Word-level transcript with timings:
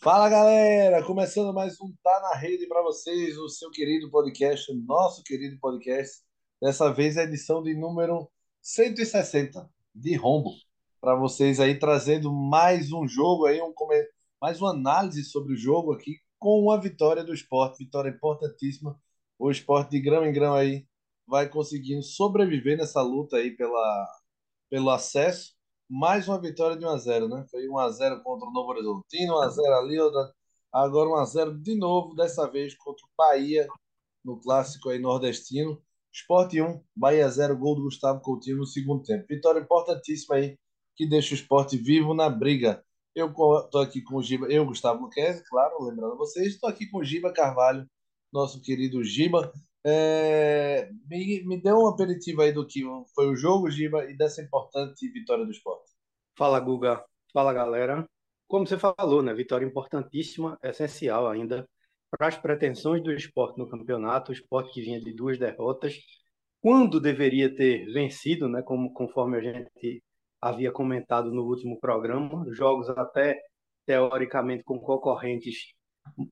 Fala 0.00 0.28
galera, 0.28 1.04
começando 1.04 1.52
mais 1.52 1.80
um 1.80 1.92
Tá 2.04 2.20
na 2.20 2.36
Rede 2.36 2.68
para 2.68 2.80
vocês, 2.82 3.36
o 3.36 3.48
seu 3.48 3.68
querido 3.68 4.08
podcast, 4.08 4.72
nosso 4.72 5.24
querido 5.24 5.58
podcast. 5.58 6.22
Dessa 6.62 6.92
vez 6.92 7.18
a 7.18 7.24
edição 7.24 7.64
de 7.64 7.74
número 7.74 8.30
160 8.62 9.68
de 9.92 10.14
Rombo, 10.14 10.52
para 11.00 11.16
vocês 11.16 11.58
aí 11.58 11.76
trazendo 11.76 12.32
mais 12.32 12.92
um 12.92 13.08
jogo 13.08 13.46
aí, 13.46 13.60
um, 13.60 13.74
mais 14.40 14.60
uma 14.60 14.70
análise 14.70 15.24
sobre 15.24 15.54
o 15.54 15.56
jogo 15.56 15.92
aqui 15.92 16.20
com 16.38 16.62
uma 16.62 16.80
vitória 16.80 17.24
do 17.24 17.34
esporte, 17.34 17.82
vitória 17.82 18.10
importantíssima. 18.10 18.96
O 19.36 19.50
esporte 19.50 19.90
de 19.90 20.00
grão 20.00 20.24
em 20.24 20.32
grão 20.32 20.54
aí 20.54 20.86
vai 21.26 21.48
conseguindo 21.48 22.04
sobreviver 22.04 22.78
nessa 22.78 23.02
luta 23.02 23.38
aí 23.38 23.50
pela 23.50 24.08
pelo 24.70 24.90
acesso. 24.90 25.57
Mais 25.90 26.28
uma 26.28 26.38
vitória 26.38 26.76
de 26.76 26.84
1 26.84 26.88
a 26.88 26.98
0, 26.98 27.28
né? 27.28 27.46
Foi 27.50 27.66
1 27.66 27.78
a 27.78 27.90
0 27.90 28.22
contra 28.22 28.46
o 28.46 28.52
Novo 28.52 28.70
Horizontino, 28.70 29.38
1 29.38 29.38
a 29.40 29.48
0 29.48 29.74
ali, 29.74 29.98
outra... 29.98 30.32
agora 30.70 31.08
1 31.08 31.14
a 31.16 31.24
0 31.24 31.58
de 31.58 31.74
novo, 31.74 32.14
dessa 32.14 32.46
vez 32.50 32.74
contra 32.76 33.04
o 33.06 33.10
Bahia 33.16 33.66
no 34.24 34.38
clássico 34.38 34.90
aí 34.90 34.98
nordestino. 34.98 35.82
Sport 36.12 36.54
1, 36.54 36.82
Bahia 36.94 37.28
0, 37.28 37.56
gol 37.56 37.76
do 37.76 37.82
Gustavo 37.84 38.20
Coutinho 38.20 38.58
no 38.58 38.66
segundo 38.66 39.02
tempo. 39.02 39.26
Vitória 39.28 39.60
importantíssima 39.60 40.36
aí 40.36 40.58
que 40.94 41.06
deixa 41.06 41.32
o 41.32 41.38
Sport 41.38 41.72
vivo 41.74 42.12
na 42.12 42.28
briga. 42.28 42.84
Eu 43.14 43.30
estou 43.30 43.80
aqui 43.80 44.02
com 44.02 44.16
o 44.16 44.22
Giba, 44.22 44.46
eu, 44.48 44.66
Gustavo 44.66 45.02
Luquezzi, 45.02 45.42
claro, 45.48 45.82
lembrando 45.82 46.16
vocês, 46.16 46.48
estou 46.48 46.68
aqui 46.68 46.86
com 46.86 46.98
o 46.98 47.04
Giba 47.04 47.32
Carvalho, 47.32 47.88
nosso 48.32 48.60
querido 48.60 49.02
Giba. 49.02 49.52
É, 49.84 50.90
me, 51.08 51.44
me 51.44 51.62
dê 51.62 51.72
um 51.72 51.86
aperitivo 51.86 52.42
aí 52.42 52.52
do 52.52 52.66
que 52.66 52.82
foi 53.14 53.28
o 53.28 53.36
jogo, 53.36 53.70
Giba, 53.70 54.04
e 54.10 54.16
dessa 54.16 54.42
importante 54.42 55.08
vitória 55.10 55.44
do 55.44 55.50
Sport. 55.52 55.82
Fala, 56.36 56.60
Guga. 56.60 57.04
Fala, 57.32 57.52
galera. 57.52 58.06
Como 58.46 58.66
você 58.66 58.78
falou, 58.78 59.22
né? 59.22 59.34
Vitória 59.34 59.66
importantíssima, 59.66 60.58
essencial 60.62 61.28
ainda 61.28 61.68
para 62.10 62.28
as 62.28 62.38
pretensões 62.38 63.02
do 63.02 63.12
esporte 63.12 63.58
no 63.58 63.68
campeonato. 63.68 64.30
O 64.30 64.34
esporte 64.34 64.72
que 64.72 64.80
vinha 64.80 65.00
de 65.00 65.12
duas 65.12 65.38
derrotas, 65.38 65.96
quando 66.60 67.00
deveria 67.00 67.54
ter 67.54 67.86
vencido, 67.92 68.48
né? 68.48 68.62
Como, 68.62 68.92
conforme 68.92 69.38
a 69.38 69.40
gente 69.40 70.02
havia 70.40 70.72
comentado 70.72 71.30
no 71.32 71.44
último 71.44 71.78
programa, 71.78 72.44
jogos 72.52 72.88
até 72.90 73.40
teoricamente 73.86 74.62
com 74.64 74.78
concorrentes 74.78 75.74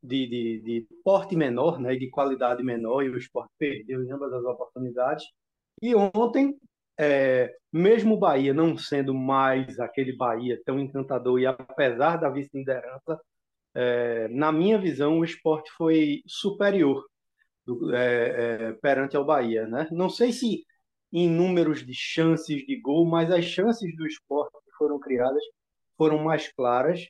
de, 0.03 0.27
de, 0.27 0.61
de 0.61 0.87
porte 1.05 1.37
menor, 1.37 1.81
né? 1.81 1.97
De 1.97 2.09
qualidade 2.11 2.63
menor, 2.63 3.03
e 3.03 3.11
o 3.11 3.19
esporte 3.19 3.51
perdeu 3.59 4.05
em 4.05 4.11
ambas 4.11 4.33
as 4.33 4.45
oportunidades. 4.45 5.25
E 5.83 5.95
ontem 5.95 6.57
é, 6.99 7.55
mesmo 7.73 8.15
o 8.15 8.19
Bahia 8.19 8.55
não 8.55 8.77
sendo 8.79 9.13
mais 9.15 9.79
aquele 9.79 10.17
Bahia 10.17 10.61
tão 10.65 10.81
encantador 10.81 11.39
e 11.39 11.47
apesar 11.47 12.17
da 12.17 12.31
vice-liderança, 12.31 13.21
é, 13.75 14.29
na 14.29 14.51
minha 14.51 14.79
visão, 14.79 15.19
o 15.19 15.25
esporte 15.25 15.71
foi 15.73 16.23
superior 16.27 17.05
do, 17.67 17.95
é, 17.95 18.69
é, 18.69 18.73
perante 18.75 19.17
ao 19.17 19.25
Bahia. 19.25 19.67
Né? 19.67 19.87
Não 19.93 20.09
sei 20.09 20.33
se 20.33 20.65
em 21.13 21.29
números 21.29 21.85
de 21.85 21.93
chances 21.95 22.65
de 22.67 22.81
gol, 22.81 23.07
mas 23.07 23.31
as 23.31 23.45
chances 23.45 23.95
do 23.97 24.07
esporte 24.07 24.53
que 24.65 24.73
foram 24.79 24.99
criadas 24.99 25.43
foram 25.97 26.19
mais 26.25 26.51
claras 26.53 27.07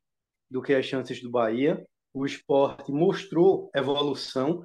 do 0.50 0.60
que 0.60 0.74
as 0.74 0.84
chances 0.84 1.22
do 1.22 1.30
Bahia. 1.30 1.84
O 2.16 2.24
esporte 2.24 2.90
mostrou 2.90 3.70
evolução, 3.74 4.64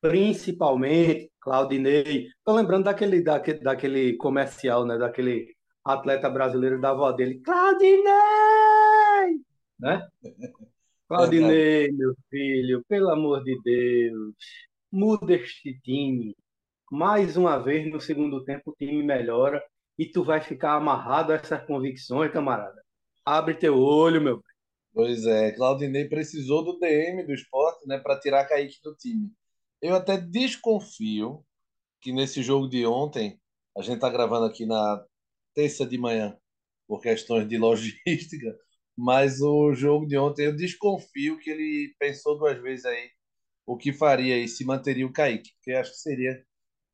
principalmente 0.00 1.32
Claudinei. 1.40 2.28
Tô 2.44 2.52
lembrando 2.52 2.84
daquele, 2.84 3.20
daquele, 3.20 3.58
daquele 3.58 4.16
comercial, 4.16 4.86
né? 4.86 4.96
Daquele 4.96 5.52
atleta 5.84 6.30
brasileiro 6.30 6.80
da 6.80 6.90
avó 6.90 7.10
dele. 7.10 7.40
Claudinei! 7.40 8.04
Né? 9.80 10.06
Claudinei, 11.08 11.90
meu 11.90 12.14
filho, 12.30 12.84
pelo 12.88 13.10
amor 13.10 13.42
de 13.42 13.60
Deus, 13.64 14.36
muda 14.88 15.34
este 15.34 15.76
time. 15.80 16.36
Mais 16.88 17.36
uma 17.36 17.58
vez, 17.58 17.90
no 17.90 18.00
segundo 18.00 18.44
tempo, 18.44 18.70
o 18.70 18.76
time 18.76 19.02
melhora 19.02 19.60
e 19.98 20.06
tu 20.06 20.22
vai 20.22 20.40
ficar 20.40 20.74
amarrado 20.74 21.32
a 21.32 21.34
essas 21.34 21.66
convicções, 21.66 22.30
camarada. 22.30 22.80
Abre 23.24 23.54
teu 23.54 23.76
olho, 23.76 24.20
meu. 24.20 24.40
Pois 24.92 25.24
é, 25.26 25.52
Claudinei 25.52 26.06
precisou 26.08 26.62
do 26.64 26.78
DM 26.78 27.24
do 27.24 27.32
esporte, 27.32 27.86
né, 27.86 27.98
para 27.98 28.18
tirar 28.20 28.46
Kaique 28.46 28.80
do 28.82 28.94
time. 28.94 29.32
Eu 29.80 29.94
até 29.94 30.18
desconfio 30.18 31.44
que 32.00 32.12
nesse 32.12 32.42
jogo 32.42 32.68
de 32.68 32.86
ontem, 32.86 33.40
a 33.76 33.82
gente 33.82 33.96
está 33.96 34.10
gravando 34.10 34.46
aqui 34.46 34.66
na 34.66 35.04
terça 35.54 35.86
de 35.86 35.98
manhã, 35.98 36.36
por 36.86 37.00
questões 37.00 37.48
de 37.48 37.56
logística, 37.58 38.58
mas 38.96 39.40
o 39.40 39.72
jogo 39.74 40.06
de 40.06 40.18
ontem 40.18 40.46
eu 40.46 40.56
desconfio 40.56 41.38
que 41.40 41.50
ele 41.50 41.94
pensou 41.98 42.38
duas 42.38 42.60
vezes 42.60 42.84
aí 42.84 43.10
o 43.66 43.76
que 43.76 43.92
faria 43.92 44.34
aí, 44.36 44.48
se 44.48 44.64
manteria 44.64 45.06
o 45.06 45.12
Kaique, 45.12 45.52
porque 45.56 45.72
acho 45.72 45.92
que 45.92 45.98
seria 45.98 46.44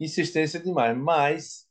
insistência 0.00 0.60
demais. 0.60 0.96
Mas 0.96 1.66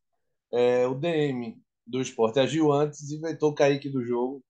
é, 0.52 0.88
o 0.88 0.96
DM 0.96 1.62
do 1.86 2.02
esporte 2.02 2.40
agiu 2.40 2.72
antes 2.72 3.10
e 3.12 3.20
vetou 3.20 3.52
o 3.52 3.56
Kaique 3.56 3.90
do 3.90 4.04
jogo. 4.04 4.44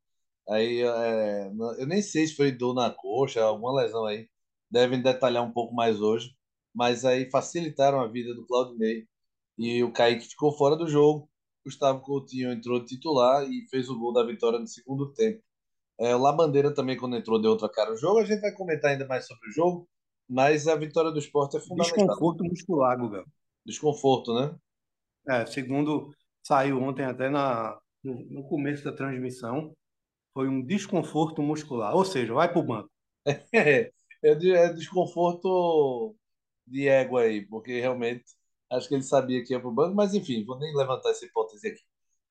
Aí 0.50 0.82
é, 0.82 1.48
eu 1.78 1.88
nem 1.88 2.02
sei 2.02 2.28
se 2.28 2.36
foi 2.36 2.52
dor 2.52 2.74
na 2.74 2.90
coxa, 2.90 3.44
alguma 3.44 3.82
lesão 3.82 4.06
aí. 4.06 4.30
Devem 4.70 5.02
detalhar 5.02 5.44
um 5.44 5.52
pouco 5.52 5.74
mais 5.74 6.02
hoje. 6.02 6.36
Mas 6.74 7.04
aí 7.06 7.30
facilitaram 7.30 8.00
a 8.00 8.08
vida 8.08 8.34
do 8.34 8.46
Claudinei. 8.46 9.08
E 9.58 9.84
o 9.84 9.92
Kaique 9.92 10.28
ficou 10.28 10.52
fora 10.52 10.76
do 10.76 10.88
jogo. 10.88 11.30
Gustavo 11.66 12.02
Coutinho 12.02 12.52
entrou 12.52 12.86
titular 12.86 13.44
e 13.44 13.68
fez 13.70 13.90
o 13.90 14.00
gol 14.00 14.14
da 14.14 14.24
vitória 14.24 14.60
no 14.60 14.68
segundo 14.68 15.12
tempo. 15.14 15.42
É, 16.00 16.16
o 16.16 16.20
Labandeira 16.20 16.74
também, 16.74 16.96
quando 16.96 17.18
entrou, 17.18 17.42
deu 17.42 17.52
outra 17.52 17.70
cara 17.70 17.92
o 17.92 17.98
jogo. 17.98 18.20
A 18.20 18.26
gente 18.26 18.40
vai 18.40 18.54
comentar 18.54 18.92
ainda 18.92 19.08
mais 19.08 19.26
sobre 19.26 19.50
o 19.50 19.52
jogo, 19.52 19.90
mas 20.30 20.68
a 20.68 20.76
vitória 20.76 21.12
do 21.12 21.20
esporte 21.20 21.58
é 21.58 21.60
fundamental. 21.60 22.06
Desconforto 22.06 22.44
muscular, 22.44 22.98
Guga. 22.98 23.26
Desconforto, 23.66 24.34
né? 24.34 24.56
É, 25.28 25.46
segundo 25.46 26.12
saiu 26.42 26.82
ontem 26.82 27.04
até 27.04 27.30
na, 27.30 27.78
no, 28.02 28.14
no 28.30 28.48
começo 28.48 28.84
da 28.84 28.94
transmissão, 28.94 29.74
foi 30.38 30.48
um 30.48 30.62
desconforto 30.62 31.42
muscular. 31.42 31.96
Ou 31.96 32.06
seja, 32.06 32.32
vai 32.32 32.48
para 32.48 32.60
o 32.60 32.64
banco. 32.64 32.92
É, 33.26 33.42
é, 34.24 34.36
de- 34.36 34.74
desconforto 34.76 36.16
de 36.68 36.88
égua 36.88 37.22
aí, 37.24 37.44
porque 37.48 37.80
realmente 37.80 38.24
acho 38.72 38.88
que 38.88 38.94
ele 38.94 39.02
sabia 39.02 39.44
que 39.44 39.54
ia 39.54 39.60
para 39.60 39.68
o 39.68 39.74
banco, 39.74 39.96
mas 39.96 40.14
enfim, 40.14 40.46
vou 40.46 40.60
nem 40.60 40.76
levantar 40.76 41.10
essa 41.10 41.26
hipótese 41.26 41.70
aqui. 41.70 41.82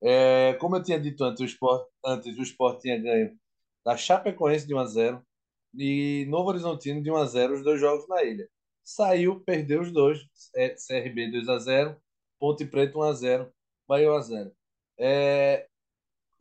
É, 0.01 0.55
como 0.61 0.77
eu 0.77 0.83
tinha 0.85 1.01
dito 1.01 1.25
antes, 1.25 1.41
o 1.41 1.45
Sport, 1.47 1.89
antes, 2.05 2.39
o 2.39 2.43
Sport 2.43 2.81
tinha 2.81 2.97
ganho 2.97 3.37
da 3.85 3.97
Chapecoense 3.97 4.69
de 4.69 4.75
1 4.75 4.79
a 4.79 4.87
0 4.87 5.27
e 5.75 6.27
Novo 6.29 6.51
Horizontino 6.51 7.03
de 7.03 7.11
1 7.11 7.17
a 7.17 7.25
0 7.27 7.55
os 7.55 7.65
dois 7.65 7.81
jogos 7.81 8.07
na 8.09 8.23
ilha. 8.23 8.49
Saiu, 8.85 9.41
perdeu 9.41 9.81
os 9.81 9.91
dois, 9.93 10.21
é, 10.55 10.77
CRB 10.77 11.29
2 11.33 11.49
a 11.49 11.59
0 11.59 11.97
Ponte 12.39 12.65
Preta 12.67 12.97
1 12.99 13.03
a 13.03 13.13
0 13.15 13.53
Bahia 13.89 14.13
1 14.13 14.15
a 14.17 14.21
0 14.21 14.53
É, 14.99 15.67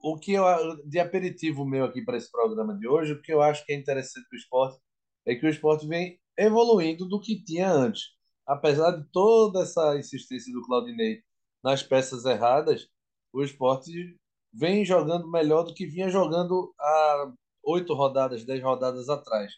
o 0.06 0.20
que 0.20 0.34
eu, 0.34 0.46
de 0.86 1.00
aperitivo 1.00 1.66
meu 1.66 1.86
aqui 1.86 2.00
para 2.00 2.16
esse 2.16 2.32
programa 2.32 2.78
de 2.78 2.88
hoje, 2.88 3.14
o 3.14 3.22
que 3.24 3.34
eu 3.34 3.42
acho 3.42 3.66
que 3.66 3.74
é 3.74 3.76
interessante 3.76 4.30
do 4.30 4.36
esporte 4.36 4.80
é 5.26 5.34
que 5.34 5.44
o 5.48 5.50
esporte 5.50 5.88
vem 5.88 6.20
evoluindo 6.38 7.08
do 7.08 7.20
que 7.20 7.44
tinha 7.44 7.72
antes. 7.72 8.12
Apesar 8.46 8.92
de 8.92 9.04
toda 9.12 9.64
essa 9.64 9.98
insistência 9.98 10.54
do 10.54 10.62
Claudinei 10.62 11.24
nas 11.64 11.82
peças 11.82 12.24
erradas, 12.24 12.88
o 13.34 13.42
esporte 13.44 14.16
vem 14.54 14.86
jogando 14.86 15.28
melhor 15.28 15.64
do 15.64 15.74
que 15.74 15.88
vinha 15.88 16.08
jogando 16.08 16.72
há 16.80 17.34
oito 17.64 17.96
rodadas, 17.96 18.46
dez 18.46 18.62
rodadas 18.62 19.10
atrás. 19.10 19.54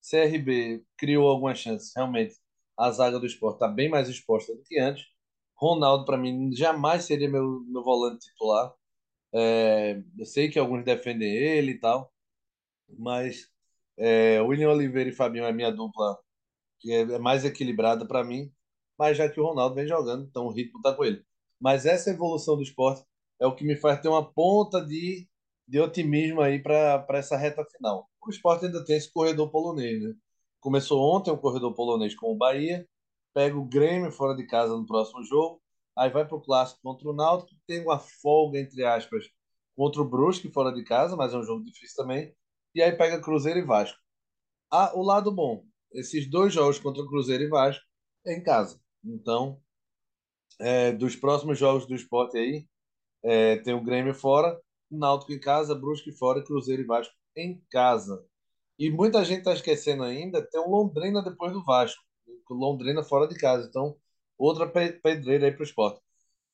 CRB 0.00 0.84
criou 0.98 1.28
algumas 1.28 1.58
chances, 1.58 1.92
realmente. 1.94 2.34
A 2.76 2.90
zaga 2.90 3.20
do 3.20 3.26
esporte 3.26 3.54
está 3.54 3.68
bem 3.68 3.88
mais 3.88 4.08
exposta 4.08 4.52
do 4.52 4.64
que 4.64 4.80
antes. 4.80 5.04
Ronaldo, 5.54 6.04
para 6.04 6.18
mim, 6.18 6.52
jamais 6.52 7.04
seria 7.04 7.30
meu, 7.30 7.60
meu 7.68 7.84
volante 7.84 8.26
titular 8.26 8.74
é, 9.34 10.02
eu 10.18 10.26
sei 10.26 10.50
que 10.50 10.58
alguns 10.58 10.84
defendem 10.84 11.34
ele 11.34 11.72
e 11.72 11.78
tal, 11.80 12.12
mas 12.98 13.50
é, 13.96 14.40
William 14.42 14.70
Oliveira 14.70 15.10
e 15.10 15.14
Fabinho 15.14 15.44
é 15.44 15.52
minha 15.52 15.70
dupla 15.70 16.18
que 16.80 16.92
é, 16.92 17.02
é 17.02 17.18
mais 17.18 17.44
equilibrada 17.44 18.06
para 18.06 18.24
mim, 18.24 18.52
mas 18.98 19.16
já 19.16 19.28
que 19.28 19.40
o 19.40 19.44
Ronaldo 19.44 19.74
vem 19.76 19.86
jogando, 19.86 20.24
então 20.24 20.46
o 20.46 20.52
ritmo 20.52 20.80
tá 20.82 20.94
com 20.94 21.04
ele. 21.04 21.24
Mas 21.60 21.86
essa 21.86 22.10
evolução 22.10 22.56
do 22.56 22.62
esporte 22.62 23.04
é 23.40 23.46
o 23.46 23.54
que 23.54 23.64
me 23.64 23.76
faz 23.76 24.00
ter 24.00 24.08
uma 24.08 24.32
ponta 24.32 24.84
de, 24.84 25.28
de 25.66 25.80
otimismo 25.80 26.40
aí 26.40 26.60
para 26.62 27.06
essa 27.10 27.36
reta 27.36 27.64
final. 27.64 28.10
O 28.26 28.30
esporte 28.30 28.66
ainda 28.66 28.84
tem 28.84 28.96
esse 28.96 29.12
corredor 29.12 29.50
polonês, 29.50 30.02
né? 30.02 30.14
Começou 30.60 31.00
ontem 31.00 31.30
o 31.30 31.38
corredor 31.38 31.74
polonês 31.74 32.14
com 32.14 32.32
o 32.32 32.36
Bahia, 32.36 32.86
pega 33.34 33.56
o 33.56 33.64
Grêmio 33.64 34.12
fora 34.12 34.34
de 34.36 34.46
casa 34.46 34.76
no 34.76 34.86
próximo 34.86 35.24
jogo, 35.24 35.61
aí 35.96 36.10
vai 36.10 36.26
para 36.26 36.36
o 36.36 36.40
clássico 36.40 36.80
contra 36.82 37.08
o 37.08 37.14
Náutico, 37.14 37.58
tem 37.66 37.82
uma 37.82 37.98
folga, 37.98 38.58
entre 38.58 38.84
aspas, 38.84 39.26
contra 39.76 40.00
o 40.02 40.08
Brusque 40.08 40.50
fora 40.52 40.72
de 40.72 40.84
casa, 40.84 41.16
mas 41.16 41.32
é 41.32 41.38
um 41.38 41.42
jogo 41.42 41.64
difícil 41.64 41.96
também, 41.96 42.34
e 42.74 42.82
aí 42.82 42.92
pega 42.92 43.20
Cruzeiro 43.20 43.58
e 43.58 43.64
Vasco. 43.64 43.98
Ah, 44.70 44.92
o 44.94 45.02
lado 45.02 45.30
bom, 45.30 45.64
esses 45.92 46.28
dois 46.30 46.52
jogos 46.52 46.78
contra 46.78 47.02
o 47.02 47.08
Cruzeiro 47.08 47.44
e 47.44 47.48
Vasco 47.48 47.84
é 48.26 48.34
em 48.34 48.42
casa. 48.42 48.80
Então, 49.04 49.60
é, 50.60 50.92
dos 50.92 51.16
próximos 51.16 51.58
jogos 51.58 51.86
do 51.86 51.94
esporte 51.94 52.38
aí, 52.38 52.66
é, 53.22 53.56
tem 53.58 53.74
o 53.74 53.84
Grêmio 53.84 54.14
fora, 54.14 54.58
Náutico 54.90 55.32
em 55.32 55.40
casa, 55.40 55.74
Brusque 55.74 56.12
fora, 56.12 56.44
Cruzeiro 56.44 56.82
e 56.82 56.86
Vasco 56.86 57.14
em 57.36 57.62
casa. 57.70 58.24
E 58.78 58.90
muita 58.90 59.24
gente 59.24 59.38
está 59.38 59.52
esquecendo 59.52 60.02
ainda, 60.02 60.46
tem 60.50 60.60
um 60.60 60.70
Londrina 60.70 61.22
depois 61.22 61.52
do 61.52 61.64
Vasco. 61.64 62.02
Londrina 62.50 63.02
fora 63.02 63.26
de 63.26 63.36
casa. 63.36 63.66
Então, 63.68 63.96
outra 64.38 64.66
pedreira 64.66 65.46
aí 65.46 65.52
para 65.52 65.62
o 65.62 65.64
esporte. 65.64 66.00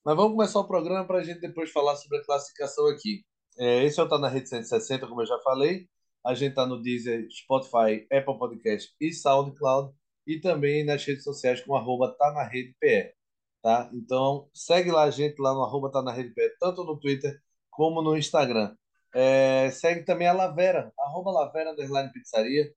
Mas 0.04 0.16
vamos 0.16 0.32
começar 0.32 0.60
o 0.60 0.66
programa 0.66 1.06
para 1.06 1.18
a 1.18 1.22
gente 1.22 1.40
depois 1.40 1.70
falar 1.70 1.96
sobre 1.96 2.18
a 2.18 2.24
classificação 2.24 2.86
aqui. 2.88 3.24
É, 3.58 3.84
esse 3.84 3.98
é 4.00 4.02
o 4.02 4.08
Tá 4.08 4.18
na 4.18 4.28
Rede 4.28 4.48
160, 4.48 5.06
como 5.06 5.22
eu 5.22 5.26
já 5.26 5.38
falei. 5.40 5.88
A 6.24 6.34
gente 6.34 6.50
está 6.50 6.66
no 6.66 6.80
Deezer, 6.80 7.26
Spotify, 7.30 8.06
Apple 8.12 8.38
Podcast 8.38 8.94
e 9.00 9.12
SoundCloud. 9.12 9.92
E 10.26 10.40
também 10.40 10.84
nas 10.84 11.04
redes 11.04 11.24
sociais 11.24 11.60
com 11.60 11.76
arroba 11.76 12.14
Tá 12.18 12.32
na 12.32 12.44
Rede 12.44 12.74
PE. 12.80 13.12
Tá? 13.62 13.90
Então, 13.92 14.48
segue 14.54 14.90
lá 14.90 15.04
a 15.04 15.10
gente 15.10 15.40
lá 15.40 15.52
no 15.52 15.62
arroba 15.62 15.90
Tá 15.90 16.02
na 16.02 16.12
Rede 16.12 16.32
PE, 16.34 16.56
tanto 16.60 16.84
no 16.84 16.98
Twitter 16.98 17.40
como 17.70 18.02
no 18.02 18.16
Instagram. 18.16 18.74
É, 19.14 19.70
segue 19.70 20.04
também 20.04 20.28
a 20.28 20.32
Lavera, 20.32 20.92
arroba 20.98 21.30
Lavera 21.30 21.72
Underline 21.72 22.12
Pizzaria. 22.12 22.72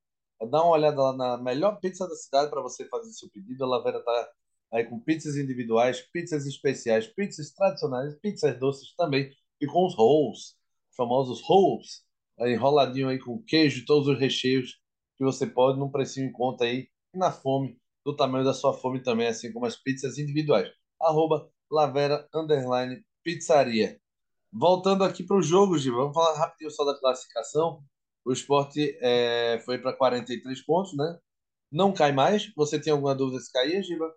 Dá 0.50 0.63
uma 0.63 0.71
olhada 0.71 1.01
lá 1.01 1.13
na 1.15 1.38
melhor 1.38 1.80
pizza 1.80 2.07
da 2.07 2.15
cidade 2.15 2.50
para 2.50 2.62
você 2.62 2.86
fazer 2.86 3.12
seu 3.12 3.30
pedido. 3.30 3.63
A 3.63 3.68
Lavera 3.68 4.00
está 4.00 4.30
aí 4.71 4.85
com 4.85 5.00
pizzas 5.00 5.35
individuais, 5.35 6.01
pizzas 6.13 6.45
especiais, 6.45 7.07
pizzas 7.07 7.51
tradicionais, 7.51 8.15
pizzas 8.19 8.57
doces 8.59 8.94
também. 8.95 9.31
E 9.59 9.68
com 9.68 9.85
os 9.85 9.95
rolls, 9.95 10.56
famosos 10.95 11.41
rolls, 11.44 12.03
enroladinho 12.39 13.09
aí 13.09 13.19
com 13.19 13.41
queijo, 13.44 13.85
todos 13.85 14.07
os 14.07 14.19
recheios 14.19 14.79
que 15.18 15.23
você 15.23 15.45
pode 15.45 15.77
num 15.77 15.91
precinho 15.91 16.27
em 16.27 16.31
conta 16.31 16.63
aí, 16.65 16.88
na 17.13 17.31
fome, 17.31 17.77
do 18.03 18.15
tamanho 18.15 18.44
da 18.44 18.53
sua 18.53 18.73
fome 18.73 19.03
também, 19.03 19.27
assim 19.27 19.51
como 19.51 19.65
as 19.65 19.75
pizzas 19.75 20.18
individuais. 20.18 20.71
Arroba 21.00 21.50
Lavera 21.69 22.27
Underline 22.33 23.03
Pizzaria. 23.23 24.00
Voltando 24.51 25.03
aqui 25.03 25.23
para 25.23 25.38
o 25.38 25.41
jogo, 25.41 25.77
Giba, 25.77 25.97
vamos 25.97 26.13
falar 26.13 26.38
rapidinho 26.38 26.71
só 26.71 26.83
da 26.83 26.97
classificação. 27.00 27.83
O 28.25 28.31
esporte 28.33 28.97
é, 29.01 29.62
foi 29.65 29.77
para 29.77 29.94
43 29.94 30.65
pontos, 30.65 30.95
né? 30.95 31.19
Não 31.71 31.94
cai 31.94 32.12
mais. 32.12 32.51
Você 32.56 32.79
tem 32.79 32.91
alguma 32.91 33.15
dúvida 33.15 33.39
se 33.39 33.51
caía, 33.51 33.81
Giba? 33.81 34.13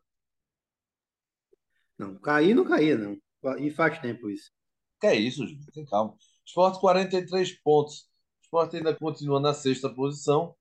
Não, 1.99 2.19
cair 2.19 2.55
não 2.55 2.65
caía, 2.65 2.97
não. 2.97 3.17
E 3.59 3.71
faz 3.71 3.99
tempo 3.99 4.31
isso. 4.31 4.51
Que 5.01 5.09
é 5.09 5.15
isso, 5.15 5.47
Giba, 5.47 5.65
tem 5.73 5.85
calma. 5.85 6.15
Esporte 6.45 6.81
43 6.81 7.63
pontos. 7.63 8.09
Esporte 8.43 8.77
ainda 8.77 8.95
continua 8.95 9.41
na 9.41 9.53
sexta 9.55 9.89
posição. 9.89 10.55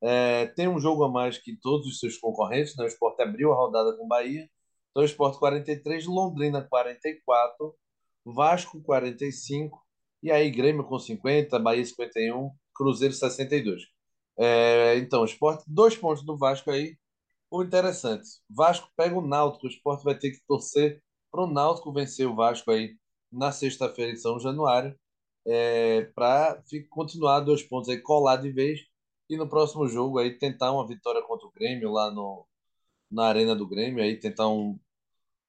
É, 0.00 0.46
tem 0.46 0.68
um 0.68 0.78
jogo 0.78 1.04
a 1.04 1.10
mais 1.10 1.38
que 1.38 1.56
todos 1.56 1.86
os 1.86 1.98
seus 1.98 2.16
concorrentes, 2.16 2.76
né? 2.76 2.84
O 2.84 2.88
esporte 2.88 3.20
abriu 3.22 3.52
a 3.52 3.56
rodada 3.56 3.96
com 3.96 4.04
o 4.04 4.08
Bahia. 4.08 4.48
Então, 4.90 5.04
esporte 5.04 5.38
43, 5.38 6.06
Londrina 6.06 6.62
44. 6.62 7.74
Vasco 8.24 8.80
45, 8.82 9.80
e 10.22 10.30
aí 10.30 10.50
Grêmio 10.50 10.84
com 10.84 10.98
50, 10.98 11.58
Bahia 11.58 11.84
51, 11.84 12.50
Cruzeiro 12.74 13.14
62. 13.14 13.82
É, 14.36 14.96
então, 14.98 15.24
Esporte, 15.24 15.64
dois 15.66 15.96
pontos 15.96 16.24
do 16.24 16.36
Vasco 16.36 16.70
aí. 16.70 16.96
O 17.50 17.62
interessante, 17.62 18.28
Vasco 18.48 18.90
pega 18.96 19.16
o 19.16 19.26
Náutico, 19.26 19.66
o 19.66 19.70
Esporte 19.70 20.04
vai 20.04 20.18
ter 20.18 20.32
que 20.32 20.40
torcer 20.46 21.02
para 21.30 21.44
o 21.44 21.46
Náutico 21.46 21.92
vencer 21.92 22.26
o 22.26 22.34
Vasco 22.34 22.70
aí 22.70 22.96
na 23.32 23.52
sexta-feira 23.52 24.12
em 24.12 24.16
São 24.16 24.38
Januário, 24.38 24.98
é, 25.46 26.02
para 26.14 26.62
continuar 26.90 27.40
dois 27.40 27.62
pontos 27.62 27.88
aí 27.88 27.98
colar 28.00 28.36
de 28.36 28.50
vez 28.52 28.80
e 29.30 29.36
no 29.36 29.48
próximo 29.48 29.88
jogo 29.88 30.18
aí 30.18 30.38
tentar 30.38 30.72
uma 30.72 30.86
vitória 30.86 31.22
contra 31.22 31.46
o 31.46 31.52
Grêmio 31.52 31.90
lá 31.90 32.10
no, 32.10 32.46
na 33.10 33.26
Arena 33.26 33.56
do 33.56 33.66
Grêmio, 33.66 34.02
aí 34.02 34.18
tentar 34.18 34.48
um 34.48 34.78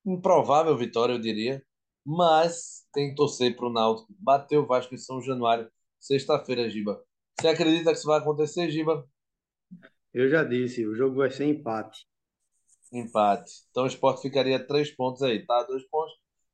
improvável 0.06 0.76
vitória, 0.78 1.14
eu 1.14 1.20
diria, 1.20 1.64
mas 2.06 2.86
tem 2.94 3.10
que 3.10 3.16
torcer 3.16 3.56
para 3.56 3.68
o 3.68 3.74
Náutico 3.74 4.14
bater 4.20 4.58
o 4.58 4.66
Vasco 4.66 4.96
em 4.96 4.98
São 4.98 5.22
Januário, 5.22 5.70
sexta-feira, 6.00 6.70
Giba. 6.70 7.04
Você 7.40 7.48
acredita 7.50 7.92
que 7.92 7.98
isso 7.98 8.08
vai 8.08 8.20
acontecer, 8.20 8.70
Giba? 8.72 9.08
Eu 10.14 10.30
já 10.30 10.44
disse, 10.44 10.86
o 10.86 10.96
jogo 10.96 11.18
vai 11.18 11.30
ser 11.30 11.46
empate. 11.46 12.08
Empate. 12.92 13.52
Então 13.70 13.84
o 13.84 13.88
Sport 13.88 14.22
ficaria 14.22 14.66
três 14.66 14.90
pontos 14.92 15.22
aí, 15.22 15.46
tá? 15.46 15.64
Dois 15.64 15.88
pontos, 15.90 16.14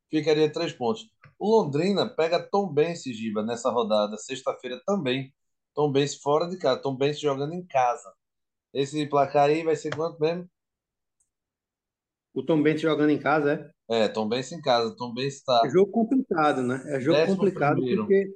ficaria 0.09 0.51
três 0.51 0.73
pontos. 0.73 1.09
O 1.39 1.49
Londrina 1.49 2.09
pega 2.09 2.39
Tom 2.39 2.71
Bense, 2.73 3.13
Giba, 3.13 3.43
nessa 3.43 3.69
rodada, 3.69 4.17
sexta-feira 4.17 4.81
também. 4.85 5.33
Tom 5.73 5.91
Bense 5.91 6.19
fora 6.19 6.47
de 6.49 6.57
casa, 6.57 6.81
Tom 6.81 6.95
Bense 6.95 7.21
jogando 7.21 7.53
em 7.53 7.65
casa. 7.65 8.13
Esse 8.73 9.05
placar 9.07 9.49
aí 9.49 9.63
vai 9.63 9.75
ser 9.75 9.95
quanto 9.95 10.19
mesmo? 10.19 10.49
O 12.33 12.43
Tom 12.43 12.61
Bense 12.61 12.81
jogando 12.81 13.11
em 13.11 13.19
casa, 13.19 13.71
é? 13.87 14.03
É, 14.03 14.07
Tom 14.09 14.27
Bense 14.27 14.55
em 14.55 14.61
casa. 14.61 14.93
Tom 14.97 15.13
Bense 15.13 15.37
está. 15.37 15.61
É 15.65 15.69
jogo 15.69 15.91
complicado, 15.91 16.61
né? 16.61 16.83
É 16.87 16.99
jogo 16.99 17.25
complicado 17.27 17.75
primeiro. 17.75 18.01
porque. 18.01 18.35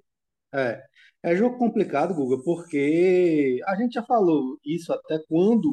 É, 0.53 0.81
é 1.23 1.35
jogo 1.35 1.57
complicado, 1.57 2.13
Guga, 2.13 2.41
porque 2.43 3.61
a 3.65 3.75
gente 3.75 3.93
já 3.93 4.03
falou 4.03 4.59
isso 4.65 4.93
até 4.93 5.19
quando 5.27 5.71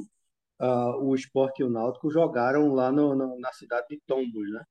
uh, 0.60 1.04
o 1.04 1.14
Sport 1.14 1.60
e 1.60 1.64
o 1.64 1.70
Náutico 1.70 2.10
jogaram 2.10 2.72
lá 2.74 2.90
no, 2.92 3.14
no, 3.14 3.38
na 3.38 3.52
cidade 3.52 3.86
de 3.90 4.00
Tombos, 4.06 4.50
né? 4.50 4.64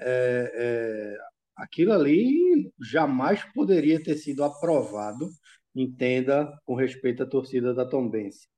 É, 0.00 0.52
é, 0.54 1.18
aquilo 1.56 1.92
ali 1.92 2.72
jamais 2.80 3.42
poderia 3.52 4.02
ter 4.02 4.16
sido 4.16 4.44
aprovado, 4.44 5.28
entenda, 5.74 6.52
com 6.64 6.74
respeito 6.74 7.22
à 7.24 7.26
torcida 7.26 7.74
da 7.74 7.84
Tombense 7.84 8.48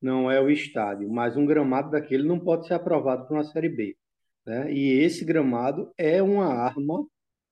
não 0.00 0.30
é 0.30 0.40
o 0.40 0.50
estádio, 0.50 1.10
mas 1.10 1.36
um 1.36 1.46
gramado 1.46 1.90
daquele 1.90 2.22
não 2.22 2.38
pode 2.38 2.66
ser 2.66 2.74
aprovado 2.74 3.26
para 3.26 3.36
uma 3.36 3.44
Série 3.44 3.68
B. 3.68 3.96
Né? 4.46 4.72
E 4.72 5.00
esse 5.00 5.24
gramado 5.24 5.92
é 5.98 6.22
uma 6.22 6.46
arma 6.46 7.04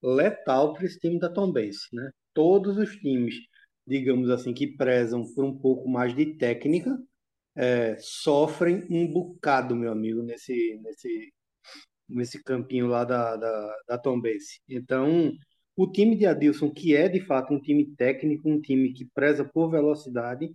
letal 0.03 0.75
para 0.75 0.85
esse 0.85 0.99
time 0.99 1.19
da 1.19 1.29
Tombense. 1.29 1.89
Né? 1.93 2.11
Todos 2.33 2.77
os 2.79 2.97
times, 2.97 3.35
digamos 3.87 4.31
assim, 4.31 4.53
que 4.55 4.67
prezam 4.67 5.25
por 5.35 5.45
um 5.45 5.57
pouco 5.59 5.89
mais 5.89 6.15
de 6.15 6.37
técnica, 6.37 6.97
é, 7.57 7.97
sofrem 8.01 8.87
um 8.91 9.07
bocado, 9.07 9.77
meu 9.77 9.93
amigo, 9.93 10.23
nesse, 10.23 10.79
nesse, 10.83 11.33
nesse 12.09 12.43
campinho 12.43 12.87
lá 12.87 13.05
da, 13.05 13.37
da, 13.37 13.77
da 13.89 13.99
Tombense. 13.99 14.61
Então, 14.69 15.33
o 15.77 15.91
time 15.91 16.17
de 16.17 16.27
Adilson, 16.27 16.71
que 16.71 16.95
é 16.95 17.09
de 17.09 17.21
fato 17.21 17.53
um 17.53 17.61
time 17.61 17.95
técnico, 17.97 18.49
um 18.49 18.61
time 18.61 18.93
que 18.93 19.05
preza 19.15 19.45
por 19.45 19.71
velocidade, 19.71 20.53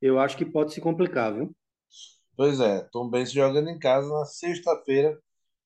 eu 0.00 0.18
acho 0.18 0.36
que 0.36 0.44
pode 0.44 0.72
se 0.72 0.80
complicar, 0.80 1.34
viu? 1.34 1.54
Pois 2.36 2.60
é, 2.60 2.80
Tom 2.92 3.10
Benz 3.10 3.32
jogando 3.32 3.68
em 3.68 3.78
casa 3.78 4.08
na 4.08 4.24
sexta-feira. 4.24 5.18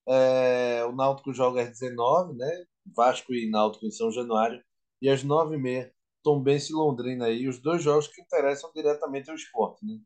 É, 0.08 0.84
o 0.86 0.92
Náutico 0.92 1.32
joga 1.32 1.62
às 1.62 1.70
19, 1.70 2.36
né? 2.36 2.64
Vasco 2.96 3.34
e 3.34 3.48
Náutico 3.48 3.86
em 3.86 3.90
São 3.90 4.10
Januário. 4.10 4.62
E 5.00 5.08
às 5.08 5.22
9h30, 5.22 5.90
Tom 6.22 6.40
Benz 6.42 6.68
e 6.70 6.72
Londrina 6.72 7.26
aí. 7.26 7.48
Os 7.48 7.58
dois 7.60 7.82
jogos 7.82 8.08
que 8.08 8.20
interessam 8.22 8.70
diretamente 8.74 9.30
ao 9.30 9.36
esporte, 9.36 9.84
né? 9.84 9.98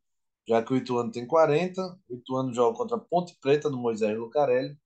Já 0.48 0.62
que 0.62 0.72
o 0.72 0.76
Ituano 0.76 1.10
tem 1.10 1.26
40, 1.26 1.82
o 2.08 2.14
Ituano 2.14 2.54
joga 2.54 2.76
contra 2.76 2.98
Ponte 2.98 3.36
Preta 3.40 3.68
no 3.68 3.78
Moisés 3.78 4.16
Lucarelli. 4.16 4.76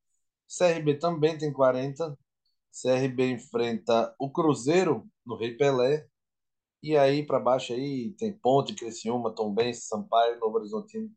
CRB 0.48 0.98
também 0.98 1.38
tem 1.38 1.52
40. 1.52 2.18
CRB 2.72 3.30
enfrenta 3.32 4.14
o 4.18 4.30
Cruzeiro 4.30 5.06
no 5.24 5.36
Rei 5.36 5.56
Pelé. 5.56 6.08
E 6.82 6.96
aí 6.96 7.24
para 7.26 7.38
baixo 7.38 7.72
aí 7.74 8.14
tem 8.18 8.32
Ponte, 8.32 8.74
Criciúma, 8.74 9.34
Tombense, 9.34 9.82
Sampaio, 9.82 10.40
Novo 10.40 10.56
Horizontino. 10.58 11.10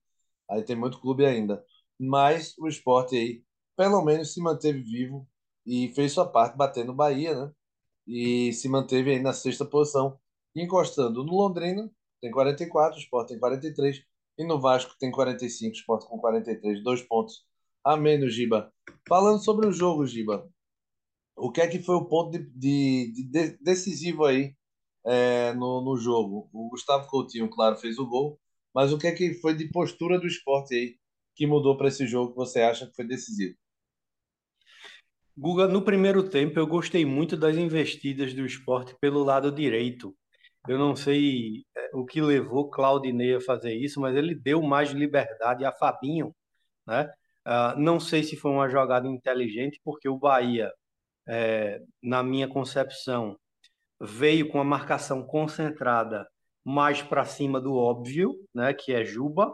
Aí 0.50 0.63
tem 0.63 0.75
muito 0.75 1.00
clube 1.00 1.25
ainda. 1.25 1.63
Mas 2.00 2.58
o 2.58 2.67
esporte 2.67 3.15
aí, 3.15 3.43
pelo 3.75 4.03
menos, 4.03 4.34
se 4.34 4.41
manteve 4.41 4.82
vivo 4.82 5.27
e 5.65 5.89
fez 5.96 6.12
sua 6.13 6.27
parte 6.29 6.58
batendo 6.58 6.91
o 6.91 6.96
Bahia, 6.96 7.34
né? 7.36 7.51
E 8.07 8.51
se 8.53 8.67
manteve 8.69 9.12
aí 9.12 9.19
na 9.19 9.33
sexta 9.33 9.65
posição, 9.65 10.19
encostando 10.55 11.24
no 11.24 11.33
Londrina, 11.33 11.89
tem 12.22 12.31
44, 12.31 12.98
o 12.98 13.01
Sport 13.01 13.27
tem 13.29 13.39
43, 13.39 14.03
e 14.38 14.45
no 14.45 14.60
Vasco 14.60 14.95
tem 15.00 15.12
45, 15.12 15.72
o 15.72 15.77
Sport 15.77 16.05
com 16.05 16.17
43, 16.17 16.83
dois 16.83 17.01
pontos 17.01 17.45
a 17.83 17.98
menos, 17.98 18.33
Giba. 18.33 18.72
Falando 19.07 19.43
sobre 19.43 19.67
o 19.67 19.72
jogo, 19.74 20.05
Giba, 20.05 20.50
o 21.36 21.51
que 21.51 21.62
é 21.62 21.67
que 21.67 21.79
foi 21.79 21.95
o 21.95 22.05
ponto 22.05 22.31
de, 22.31 22.50
de, 22.55 23.29
de 23.29 23.57
decisivo 23.62 24.25
aí 24.25 24.55
é, 25.05 25.53
no, 25.53 25.81
no 25.81 25.98
jogo. 25.98 26.50
O 26.53 26.69
Gustavo 26.69 27.07
Coutinho, 27.07 27.50
claro, 27.50 27.75
fez 27.75 28.00
o 28.00 28.07
gol, 28.07 28.39
mas 28.74 28.93
o 28.93 28.98
que 28.98 29.07
é 29.07 29.12
que 29.12 29.33
foi 29.36 29.55
de 29.55 29.69
postura 29.69 30.19
do 30.19 30.27
esporte 30.27 30.74
aí 30.74 30.98
que 31.36 31.48
mudou 31.48 31.77
para 31.77 31.88
esse 31.88 32.07
jogo 32.07 32.31
que 32.31 32.38
você 32.38 32.62
acha 32.62 32.88
que 32.88 32.95
foi 32.95 33.05
decisivo? 33.05 33.55
Guga, 35.36 35.68
no 35.68 35.82
primeiro 35.82 36.30
tempo 36.30 36.60
eu 36.60 36.68
gostei 36.68 37.06
muito 37.06 37.36
das 37.36 37.56
investidas 37.56 38.34
do 38.34 38.46
esporte 38.46 38.96
pelo 39.02 39.24
lado 39.24 39.52
direito. 39.52 40.16
Eu 40.68 40.78
não 40.78 40.96
sei 40.96 41.66
é, 41.75 41.90
o 41.94 42.06
que 42.06 42.22
levou 42.22 42.70
Claudinei 42.70 43.36
a 43.36 43.42
fazer 43.42 43.74
isso, 43.74 44.00
mas 44.00 44.16
ele 44.16 44.36
deu 44.36 44.62
mais 44.62 44.92
liberdade 44.92 45.66
a 45.66 45.72
Fabinho, 45.72 46.34
né? 46.88 47.12
Uh, 47.46 47.78
não 47.80 48.00
sei 48.00 48.24
se 48.24 48.38
foi 48.38 48.52
uma 48.52 48.70
jogada 48.70 49.08
inteligente, 49.08 49.82
porque 49.84 50.08
o 50.08 50.18
Bahia, 50.18 50.72
é, 51.28 51.82
na 52.02 52.24
minha 52.24 52.48
concepção, 52.48 53.38
veio 54.02 54.50
com 54.50 54.60
a 54.62 54.63
marcação 54.63 55.25
concentrada 55.25 56.28
mais 56.63 57.02
para 57.02 57.25
cima 57.25 57.60
do 57.60 57.75
óbvio, 57.75 58.36
né, 58.54 58.74
que 58.74 58.94
é 58.94 59.04
Juba, 59.04 59.54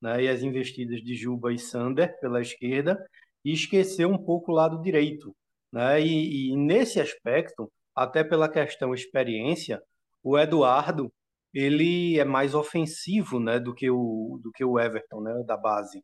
né, 0.00 0.24
e 0.24 0.28
as 0.28 0.42
investidas 0.42 1.00
de 1.02 1.14
Juba 1.14 1.52
e 1.52 1.58
Sander 1.58 2.18
pela 2.20 2.40
esquerda, 2.40 2.98
e 3.46 3.52
esqueceu 3.52 4.10
um 4.10 4.18
pouco 4.18 4.50
o 4.50 4.54
lado 4.54 4.82
direito. 4.82 5.34
Né, 5.72 6.00
e, 6.00 6.50
e 6.52 6.56
nesse 6.56 7.00
aspecto, 7.00 7.70
até 7.94 8.24
pela 8.24 8.48
questão 8.48 8.92
experiência, 8.92 9.80
o 10.22 10.38
Eduardo 10.38 11.12
ele 11.54 12.18
é 12.18 12.24
mais 12.24 12.54
ofensivo, 12.54 13.38
né, 13.40 13.60
do 13.60 13.72
que 13.74 13.88
o 13.90 14.40
do 14.42 14.50
que 14.52 14.64
o 14.64 14.78
Everton, 14.80 15.20
né, 15.20 15.44
da 15.46 15.56
base. 15.56 16.02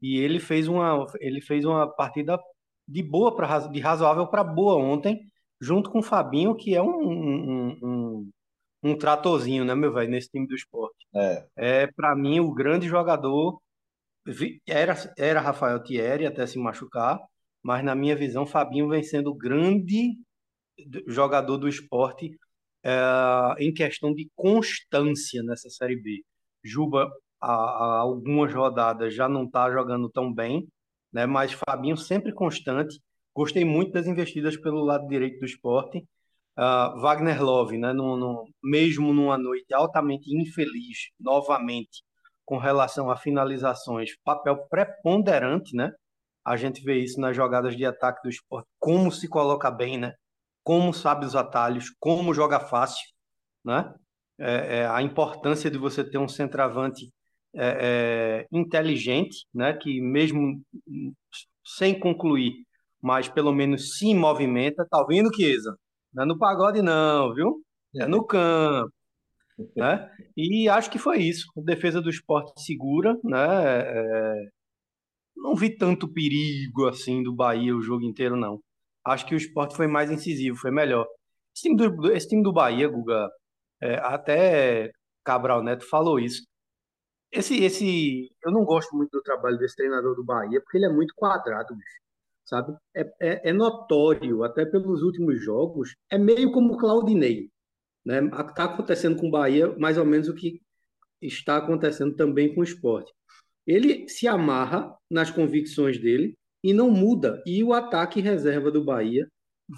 E 0.00 0.18
ele 0.20 0.38
fez 0.40 0.68
uma 0.68 1.06
ele 1.20 1.40
fez 1.40 1.64
uma 1.64 1.88
partida 1.88 2.38
de 2.86 3.02
boa 3.02 3.34
para 3.34 3.68
de 3.68 3.80
razoável 3.80 4.28
para 4.28 4.44
boa 4.44 4.76
ontem, 4.76 5.20
junto 5.60 5.90
com 5.90 5.98
o 6.00 6.02
Fabinho, 6.02 6.54
que 6.54 6.74
é 6.74 6.82
um, 6.82 6.88
um, 6.88 7.78
um, 7.82 8.30
um 8.84 8.96
tratorzinho, 8.98 9.64
né, 9.64 9.74
meu 9.74 9.92
velho, 9.92 10.10
nesse 10.10 10.30
time 10.30 10.46
do 10.46 10.54
esporte. 10.54 11.06
É, 11.14 11.46
É, 11.56 11.86
para 11.88 12.14
mim, 12.14 12.40
o 12.40 12.54
grande 12.54 12.86
jogador 12.88 13.60
era, 14.66 14.94
era 15.18 15.40
Rafael 15.40 15.82
Thierry 15.82 16.26
até 16.26 16.46
se 16.46 16.58
machucar, 16.58 17.18
mas 17.62 17.84
na 17.84 17.94
minha 17.94 18.16
visão, 18.16 18.46
Fabinho 18.46 18.88
vem 18.88 19.02
sendo 19.02 19.34
grande 19.34 20.16
jogador 21.06 21.56
do 21.58 21.68
esporte 21.68 22.30
é, 22.84 22.90
em 23.58 23.72
questão 23.72 24.14
de 24.14 24.30
constância 24.34 25.42
nessa 25.42 25.70
Série 25.70 25.96
B. 26.00 26.22
Juba, 26.64 27.10
há, 27.40 27.52
há 27.52 27.98
algumas 28.00 28.52
rodadas 28.54 29.14
já 29.14 29.28
não 29.28 29.44
está 29.44 29.70
jogando 29.72 30.08
tão 30.10 30.32
bem, 30.32 30.68
né? 31.12 31.26
Mas 31.26 31.52
Fabinho 31.52 31.96
sempre 31.96 32.32
constante. 32.32 32.98
Gostei 33.34 33.64
muito 33.64 33.92
das 33.92 34.06
investidas 34.06 34.56
pelo 34.56 34.84
lado 34.84 35.06
direito 35.08 35.40
do 35.40 35.46
esporte. 35.46 36.04
Ah, 36.56 36.94
Wagner 37.00 37.42
Love, 37.42 37.78
né? 37.78 37.92
No, 37.92 38.16
no- 38.16 38.46
mesmo 38.64 39.12
numa 39.12 39.36
noite 39.38 39.72
altamente 39.74 40.34
infeliz, 40.34 41.10
novamente, 41.20 42.02
com 42.46 42.58
relação 42.58 43.10
a 43.10 43.16
finalizações, 43.16 44.16
papel 44.24 44.56
preponderante, 44.68 45.74
né? 45.76 45.92
A 46.44 46.56
gente 46.56 46.80
vê 46.82 47.00
isso 47.00 47.20
nas 47.20 47.34
jogadas 47.34 47.76
de 47.76 47.84
ataque 47.84 48.22
do 48.22 48.30
esporte, 48.30 48.68
como 48.78 49.10
se 49.10 49.28
coloca 49.28 49.68
bem, 49.68 49.98
né? 49.98 50.14
Como 50.62 50.94
sabe 50.94 51.26
os 51.26 51.34
atalhos, 51.34 51.90
como 51.98 52.32
joga 52.32 52.60
fácil, 52.60 53.04
né? 53.64 53.92
É, 54.38 54.78
é, 54.78 54.86
a 54.86 55.02
importância 55.02 55.70
de 55.70 55.76
você 55.76 56.04
ter 56.08 56.18
um 56.18 56.28
centroavante 56.28 57.10
é, 57.54 58.46
é, 58.46 58.46
inteligente, 58.52 59.44
né? 59.52 59.74
Que 59.74 60.00
mesmo 60.00 60.62
sem 61.64 61.98
concluir, 61.98 62.54
mas 63.02 63.28
pelo 63.28 63.52
menos 63.52 63.98
se 63.98 64.14
movimenta. 64.14 64.86
Tá 64.88 65.04
vendo, 65.04 65.34
Chiesa? 65.34 65.76
Não 66.14 66.22
é 66.22 66.26
no 66.26 66.38
pagode, 66.38 66.80
não, 66.80 67.34
viu? 67.34 67.60
É 67.96 68.06
no 68.06 68.24
campo, 68.24 68.92
né? 69.74 70.10
E 70.36 70.68
acho 70.68 70.90
que 70.90 70.98
foi 70.98 71.18
isso. 71.18 71.46
Defesa 71.56 72.00
do 72.00 72.10
esporte 72.10 72.60
segura, 72.62 73.18
né? 73.24 73.80
É, 73.80 74.48
não 75.36 75.54
vi 75.54 75.76
tanto 75.76 76.12
perigo 76.12 76.86
assim 76.88 77.22
do 77.22 77.34
Bahia 77.34 77.76
o 77.76 77.82
jogo 77.82 78.04
inteiro, 78.04 78.36
não. 78.36 78.60
Acho 79.04 79.26
que 79.26 79.34
o 79.34 79.38
esporte 79.38 79.76
foi 79.76 79.86
mais 79.86 80.10
incisivo, 80.10 80.56
foi 80.56 80.70
melhor. 80.70 81.06
Esse 81.54 81.62
time 81.68 81.76
do, 81.76 82.12
esse 82.12 82.28
time 82.28 82.42
do 82.42 82.52
Bahia, 82.52 82.88
Guga, 82.88 83.30
é, 83.82 83.96
até 83.98 84.90
Cabral 85.24 85.62
Neto 85.62 85.88
falou 85.88 86.18
isso. 86.18 86.42
Esse, 87.32 87.62
esse, 87.64 88.30
eu 88.44 88.52
não 88.52 88.64
gosto 88.64 88.96
muito 88.96 89.10
do 89.10 89.22
trabalho 89.22 89.58
desse 89.58 89.76
treinador 89.76 90.14
do 90.14 90.24
Bahia, 90.24 90.60
porque 90.60 90.78
ele 90.78 90.86
é 90.86 90.92
muito 90.92 91.14
quadrado, 91.14 91.74
bicho, 91.74 92.00
sabe? 92.44 92.76
É, 92.94 93.02
é, 93.20 93.50
é 93.50 93.52
notório, 93.52 94.44
até 94.44 94.64
pelos 94.64 95.02
últimos 95.02 95.42
jogos, 95.42 95.94
é 96.10 96.18
meio 96.18 96.52
como 96.52 96.74
o 96.74 96.78
Claudinei, 96.78 97.50
né? 98.06 98.20
Está 98.24 98.64
acontecendo 98.64 99.16
com 99.16 99.28
o 99.28 99.30
Bahia 99.30 99.76
mais 99.78 99.98
ou 99.98 100.04
menos 100.06 100.28
o 100.28 100.34
que 100.34 100.62
está 101.20 101.56
acontecendo 101.58 102.14
também 102.14 102.54
com 102.54 102.60
o 102.60 102.64
esporte. 102.64 103.12
Ele 103.66 104.08
se 104.08 104.28
amarra 104.28 104.96
nas 105.10 105.30
convicções 105.30 105.98
dele 105.98 106.34
e 106.62 106.72
não 106.72 106.90
muda. 106.90 107.42
E 107.46 107.64
o 107.64 107.72
ataque 107.72 108.20
reserva 108.20 108.70
do 108.70 108.84
Bahia 108.84 109.28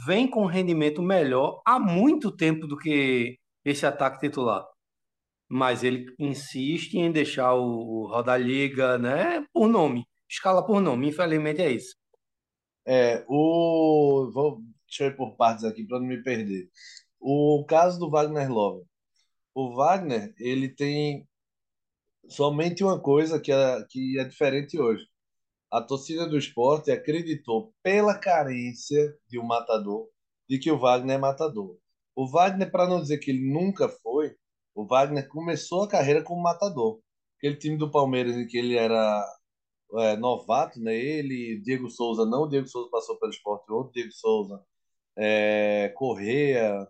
vem 0.06 0.28
com 0.28 0.46
rendimento 0.46 1.02
melhor 1.02 1.62
há 1.66 1.78
muito 1.80 2.30
tempo 2.30 2.66
do 2.66 2.76
que 2.76 3.38
esse 3.64 3.86
ataque 3.86 4.20
titular. 4.20 4.66
Mas 5.48 5.82
ele 5.84 6.14
insiste 6.18 6.94
em 6.98 7.10
deixar 7.10 7.54
o, 7.54 8.04
o 8.04 8.06
Roda-Liga, 8.08 8.98
né, 8.98 9.46
por 9.52 9.68
nome, 9.68 10.04
escala 10.28 10.64
por 10.66 10.80
nome. 10.82 11.08
Infelizmente 11.08 11.62
é 11.62 11.70
isso. 11.72 11.94
é 12.86 13.24
o. 13.28 14.30
Vou, 14.32 14.62
deixa 14.86 15.04
eu 15.04 15.08
ir 15.10 15.16
por 15.16 15.36
partes 15.36 15.64
aqui 15.64 15.84
para 15.84 15.98
não 16.00 16.06
me 16.06 16.22
perder. 16.22 16.68
O 17.20 17.64
caso 17.68 17.98
do 17.98 18.10
Wagner 18.10 18.50
Love. 18.50 18.84
O 19.54 19.74
Wagner, 19.74 20.32
ele 20.38 20.68
tem 20.68 21.26
somente 22.28 22.84
uma 22.84 23.00
coisa 23.00 23.40
que 23.40 23.52
é, 23.52 23.84
que 23.88 24.18
é 24.18 24.24
diferente 24.24 24.78
hoje. 24.80 25.04
A 25.70 25.82
torcida 25.82 26.26
do 26.26 26.38
esporte 26.38 26.90
acreditou, 26.90 27.74
pela 27.82 28.18
carência 28.18 29.14
de 29.28 29.38
um 29.38 29.44
matador, 29.44 30.08
de 30.48 30.58
que 30.58 30.70
o 30.70 30.78
Wagner 30.78 31.16
é 31.16 31.18
matador. 31.18 31.76
O 32.14 32.26
Wagner, 32.26 32.70
para 32.70 32.88
não 32.88 33.00
dizer 33.00 33.18
que 33.18 33.30
ele 33.30 33.52
nunca 33.52 33.88
foi, 33.88 34.34
o 34.74 34.86
Wagner 34.86 35.28
começou 35.28 35.82
a 35.84 35.88
carreira 35.88 36.22
como 36.22 36.42
matador. 36.42 37.00
Aquele 37.38 37.56
time 37.56 37.76
do 37.76 37.90
Palmeiras 37.90 38.36
em 38.36 38.46
que 38.46 38.56
ele 38.58 38.76
era 38.76 39.24
é, 39.96 40.16
novato, 40.16 40.80
né? 40.80 40.94
Ele, 40.96 41.60
Diego 41.62 41.90
Souza, 41.90 42.24
não, 42.26 42.42
o 42.42 42.48
Diego 42.48 42.68
Souza 42.68 42.90
passou 42.90 43.18
pelo 43.18 43.32
esporte, 43.32 43.70
outro 43.70 43.92
Diego 43.92 44.12
Souza, 44.12 44.62
é, 45.16 45.90
Correa, 45.96 46.86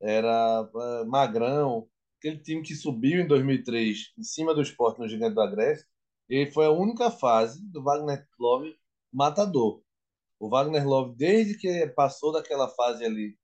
era 0.00 0.68
é, 0.74 1.04
Magrão, 1.04 1.88
aquele 2.18 2.38
time 2.38 2.62
que 2.62 2.74
subiu 2.74 3.20
em 3.20 3.26
2003 3.26 4.12
em 4.18 4.22
cima 4.22 4.54
do 4.54 4.62
esporte 4.62 4.98
no 4.98 5.08
Gigante 5.08 5.34
da 5.34 5.46
Grécia, 5.46 5.86
ele 6.28 6.50
foi 6.50 6.66
a 6.66 6.70
única 6.70 7.10
fase 7.10 7.62
do 7.70 7.82
Wagner 7.82 8.26
Love 8.38 8.74
matador. 9.12 9.82
O 10.38 10.48
Wagner 10.48 10.86
Love, 10.86 11.16
desde 11.16 11.56
que 11.56 11.86
passou 11.88 12.32
daquela 12.32 12.68
fase 12.68 13.04
ali 13.04 13.36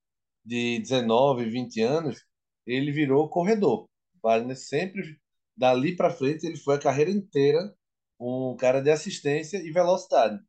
de 0.45 0.79
19, 0.81 1.51
20 1.51 1.83
anos, 1.83 2.25
ele 2.67 2.93
virou 2.93 3.29
corredor. 3.29 3.89
O 4.23 4.29
Wagner 4.29 4.57
sempre, 4.57 5.19
dali 5.57 5.97
para 5.97 6.11
frente, 6.11 6.47
ele 6.47 6.57
foi 6.57 6.77
a 6.77 6.81
carreira 6.81 7.11
inteira 7.11 7.75
um 8.19 8.57
cara 8.57 8.81
de 8.81 8.91
assistência 8.91 9.59
e 9.59 9.71
velocidade. 9.71 10.41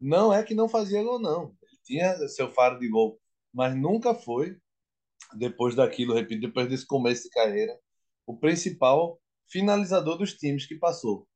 Não 0.00 0.32
é 0.32 0.42
que 0.42 0.54
não 0.54 0.68
fazia 0.68 1.02
gol, 1.02 1.18
não. 1.18 1.54
Ele 1.62 1.80
tinha 1.84 2.28
seu 2.28 2.50
faro 2.50 2.78
de 2.78 2.88
gol, 2.88 3.20
mas 3.52 3.74
nunca 3.76 4.14
foi 4.14 4.56
depois 5.36 5.74
daquilo, 5.74 6.14
repito, 6.14 6.40
depois 6.40 6.68
desse 6.68 6.86
começo 6.86 7.24
de 7.24 7.30
carreira, 7.30 7.78
o 8.26 8.36
principal 8.36 9.20
finalizador 9.48 10.18
dos 10.18 10.34
times 10.34 10.66
que 10.66 10.76
passou. 10.76 11.26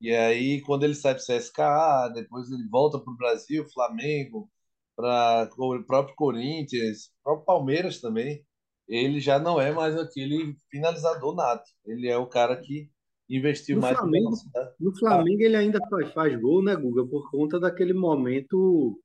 E 0.00 0.12
aí, 0.12 0.60
quando 0.60 0.84
ele 0.84 0.94
sai 0.94 1.14
para 1.14 1.22
o 1.22 1.38
CSKA, 1.38 2.12
depois 2.14 2.50
ele 2.50 2.68
volta 2.68 2.98
para 2.98 3.12
o 3.12 3.16
Brasil, 3.16 3.66
Flamengo, 3.72 4.50
para 4.94 5.48
o 5.56 5.82
próprio 5.84 6.14
Corinthians, 6.14 7.06
o 7.06 7.24
próprio 7.24 7.46
Palmeiras 7.46 8.00
também, 8.00 8.44
ele 8.86 9.18
já 9.20 9.38
não 9.38 9.60
é 9.60 9.72
mais 9.72 9.96
aquele 9.96 10.54
finalizador 10.70 11.34
nato. 11.34 11.64
Ele 11.86 12.08
é 12.08 12.16
o 12.16 12.26
cara 12.26 12.56
que 12.56 12.90
investiu 13.28 13.76
No 13.76 13.82
mais 13.82 13.96
Flamengo, 13.96 14.30
no 14.78 14.98
Flamengo 14.98 15.42
ele 15.42 15.56
ainda 15.56 15.78
faz, 15.88 16.12
faz 16.12 16.40
gol, 16.40 16.62
né, 16.62 16.76
Guga? 16.76 17.06
Por 17.06 17.30
conta 17.30 17.58
daquele 17.58 17.94
momento 17.94 19.00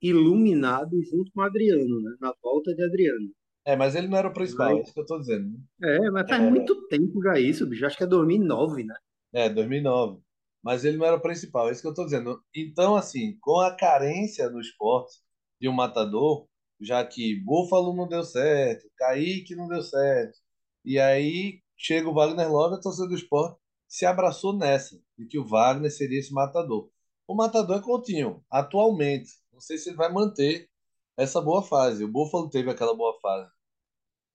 iluminado 0.00 1.02
junto 1.02 1.32
com 1.32 1.40
o 1.40 1.44
Adriano, 1.44 2.00
né? 2.00 2.16
Na 2.20 2.32
volta 2.42 2.74
de 2.74 2.84
Adriano. 2.84 3.30
É, 3.66 3.74
mas 3.76 3.94
ele 3.94 4.08
não 4.08 4.18
era 4.18 4.28
o 4.28 4.32
principal, 4.32 4.70
Mas, 4.70 4.78
é 4.78 4.82
isso 4.82 4.92
que 4.92 5.00
eu 5.00 5.04
estou 5.04 5.18
dizendo. 5.18 5.50
né? 5.78 5.96
é, 5.96 6.10
mas 6.10 6.28
faz 6.28 6.42
muito 6.42 6.86
tempo 6.88 7.22
já 7.22 7.38
isso, 7.38 7.66
bicho. 7.66 7.86
Acho 7.86 7.96
que 7.96 8.04
é 8.04 8.06
2009, 8.06 8.84
né? 8.84 8.94
É, 9.32 9.48
2009. 9.48 10.20
Mas 10.62 10.84
ele 10.84 10.96
não 10.96 11.06
era 11.06 11.16
o 11.16 11.20
principal, 11.20 11.68
é 11.68 11.72
isso 11.72 11.80
que 11.80 11.86
eu 11.86 11.92
estou 11.92 12.04
dizendo. 12.04 12.42
Então, 12.54 12.96
assim, 12.96 13.36
com 13.40 13.60
a 13.60 13.74
carência 13.74 14.48
no 14.50 14.60
esporte 14.60 15.18
de 15.60 15.68
um 15.68 15.72
matador, 15.72 16.46
já 16.80 17.04
que 17.04 17.40
Buffalo 17.44 17.94
não 17.94 18.08
deu 18.08 18.22
certo, 18.22 18.86
Kaique 18.96 19.54
não 19.54 19.68
deu 19.68 19.82
certo, 19.82 20.38
e 20.84 20.98
aí 20.98 21.60
chega 21.76 22.08
o 22.08 22.14
Wagner 22.14 22.50
Love, 22.50 22.76
a 22.76 22.80
torcida 22.80 23.08
do 23.08 23.14
esporte 23.14 23.58
se 23.86 24.06
abraçou 24.06 24.56
nessa, 24.56 24.98
de 25.18 25.26
que 25.26 25.38
o 25.38 25.46
Wagner 25.46 25.90
seria 25.90 26.18
esse 26.18 26.32
matador. 26.32 26.90
O 27.26 27.34
matador 27.34 27.78
é 27.78 27.82
Coutinho, 27.82 28.42
atualmente. 28.50 29.30
Não 29.52 29.60
sei 29.60 29.78
se 29.78 29.88
ele 29.88 29.96
vai 29.96 30.12
manter 30.12 30.68
essa 31.16 31.40
boa 31.40 31.62
fase. 31.62 32.04
O 32.04 32.08
Buffalo 32.08 32.50
teve 32.50 32.70
aquela 32.70 32.94
boa 32.94 33.18
fase. 33.20 33.50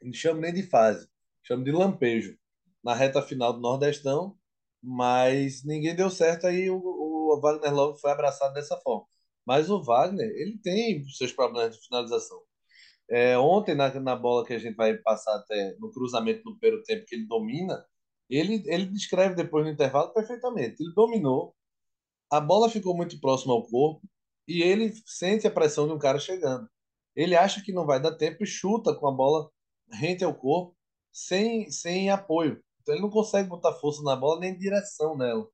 Não 0.02 0.14
chamo 0.14 0.42
nem 0.42 0.54
de 0.54 0.64
fase, 0.64 1.10
chamo 1.44 1.64
de 1.64 1.72
lampejo. 1.72 2.38
Na 2.84 2.94
reta 2.94 3.22
final 3.22 3.54
do 3.54 3.60
Nordestão, 3.60 4.38
mas 4.82 5.64
ninguém 5.66 5.96
deu 5.96 6.10
certo, 6.10 6.48
aí 6.48 6.70
o, 6.70 6.78
o 6.78 7.40
Wagner 7.42 7.74
Love 7.74 8.00
foi 8.00 8.12
abraçado 8.12 8.54
dessa 8.54 8.78
forma. 8.78 9.06
Mas 9.46 9.70
o 9.70 9.82
Wagner, 9.84 10.30
ele 10.30 10.58
tem 10.60 11.04
seus 11.10 11.34
problemas 11.34 11.76
de 11.76 11.86
finalização. 11.86 12.42
É, 13.10 13.38
ontem, 13.38 13.76
na, 13.76 13.94
na 14.00 14.16
bola 14.16 14.46
que 14.46 14.54
a 14.54 14.60
gente 14.60 14.76
vai 14.76 14.96
passar 14.98 15.36
até 15.36 15.76
no 15.80 15.92
cruzamento 15.92 16.44
do 16.44 16.58
primeiro 16.58 16.84
tempo, 16.84 17.06
que 17.06 17.16
ele 17.16 17.28
domina, 17.28 17.84
ele, 18.30 18.64
ele 18.68 18.86
descreve 18.86 19.36
depois 19.36 19.66
no 19.66 19.72
intervalo 19.72 20.14
perfeitamente. 20.14 20.82
Ele 20.84 20.94
dominou, 20.94 21.56
a 22.32 22.40
bola 22.40 22.70
ficou 22.70 22.96
muito 22.96 23.20
próxima 23.20 23.54
ao 23.54 23.64
corpo 23.68 24.08
e 24.50 24.64
ele 24.64 24.92
sente 25.06 25.46
a 25.46 25.52
pressão 25.52 25.88
de 25.88 25.94
um 25.94 26.00
cara 26.00 26.18
chegando. 26.20 26.68
Ele 27.16 27.36
acha 27.36 27.62
que 27.62 27.72
não 27.72 27.86
vai 27.86 28.02
dar 28.02 28.16
tempo 28.16 28.44
e 28.44 28.48
chuta 28.48 28.96
com 28.96 29.08
a 29.08 29.12
bola 29.12 29.52
rente 29.92 30.24
ao 30.24 30.34
corpo, 30.34 30.76
sem, 31.12 31.70
sem 31.70 32.10
apoio. 32.10 32.60
Então 32.82 32.96
ele 32.96 33.04
não 33.04 33.12
consegue 33.12 33.48
botar 33.48 33.74
força 33.74 34.02
na 34.02 34.16
bola 34.16 34.40
nem 34.40 34.58
direção 34.58 35.16
nela. 35.16 35.48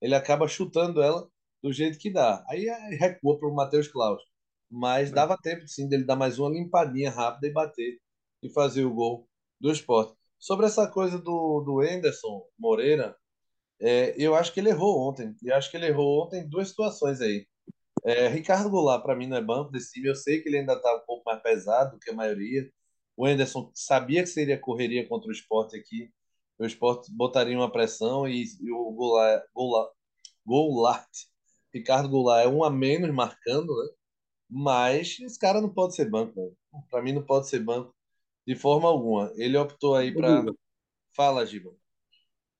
Ele 0.00 0.14
acaba 0.14 0.48
chutando 0.48 1.02
ela 1.02 1.28
do 1.62 1.72
jeito 1.72 1.98
que 1.98 2.10
dá. 2.10 2.42
Aí 2.48 2.68
aí 2.70 2.94
recua 2.96 3.38
para 3.38 3.48
o 3.48 3.54
Matheus 3.54 3.88
Klaus. 3.88 4.22
Mas 4.70 5.10
dava 5.10 5.36
tempo 5.36 5.66
sim 5.68 5.88
dele 5.88 6.04
dar 6.04 6.16
mais 6.16 6.38
uma 6.38 6.50
limpadinha 6.50 7.10
rápida 7.10 7.46
e 7.48 7.52
bater 7.52 7.98
e 8.42 8.48
fazer 8.50 8.84
o 8.84 8.94
gol 8.94 9.28
do 9.60 9.70
esporte. 9.70 10.14
Sobre 10.38 10.66
essa 10.66 10.86
coisa 10.88 11.18
do, 11.18 11.60
do 11.60 11.82
Enderson 11.82 12.46
Moreira, 12.58 13.16
é, 13.80 14.14
eu 14.16 14.34
acho 14.34 14.52
que 14.52 14.60
ele 14.60 14.70
errou 14.70 15.08
ontem. 15.08 15.34
Eu 15.42 15.54
acho 15.56 15.70
que 15.70 15.76
ele 15.76 15.86
errou 15.86 16.24
ontem 16.24 16.40
em 16.42 16.48
duas 16.48 16.68
situações 16.68 17.20
aí. 17.20 17.46
É, 18.08 18.26
Ricardo 18.26 18.70
Goulart, 18.70 19.02
para 19.02 19.14
mim, 19.14 19.26
não 19.26 19.36
é 19.36 19.42
banco 19.42 19.70
desse 19.70 19.92
time. 19.92 20.08
Eu 20.08 20.14
sei 20.14 20.40
que 20.40 20.48
ele 20.48 20.58
ainda 20.58 20.72
está 20.72 20.96
um 20.96 21.00
pouco 21.00 21.22
mais 21.26 21.42
pesado 21.42 21.92
do 21.92 21.98
que 21.98 22.10
a 22.10 22.14
maioria. 22.14 22.70
O 23.14 23.28
Enderson 23.28 23.70
sabia 23.74 24.22
que 24.22 24.28
seria 24.28 24.58
correria 24.58 25.06
contra 25.06 25.28
o 25.28 25.32
esporte 25.32 25.76
aqui. 25.76 26.10
O 26.58 26.64
esporte 26.64 27.12
botaria 27.12 27.54
uma 27.54 27.70
pressão 27.70 28.26
e, 28.26 28.44
e 28.62 28.72
o 28.72 28.90
Goulart, 28.92 29.44
Goulart, 29.54 29.92
Goulart, 30.46 31.08
Ricardo 31.72 32.08
Goulart 32.08 32.46
é 32.46 32.48
um 32.48 32.64
a 32.64 32.70
menos 32.70 33.14
marcando, 33.14 33.76
né? 33.76 33.90
Mas 34.48 35.18
esse 35.20 35.38
cara 35.38 35.60
não 35.60 35.68
pode 35.68 35.94
ser 35.94 36.08
banco, 36.08 36.56
Para 36.90 37.02
mim, 37.02 37.12
não 37.12 37.22
pode 37.22 37.48
ser 37.48 37.58
banco 37.58 37.94
de 38.46 38.56
forma 38.56 38.88
alguma. 38.88 39.30
Ele 39.36 39.58
optou 39.58 39.94
aí 39.94 40.14
para. 40.14 40.46
Fala, 41.14 41.44
Giba. 41.44 41.70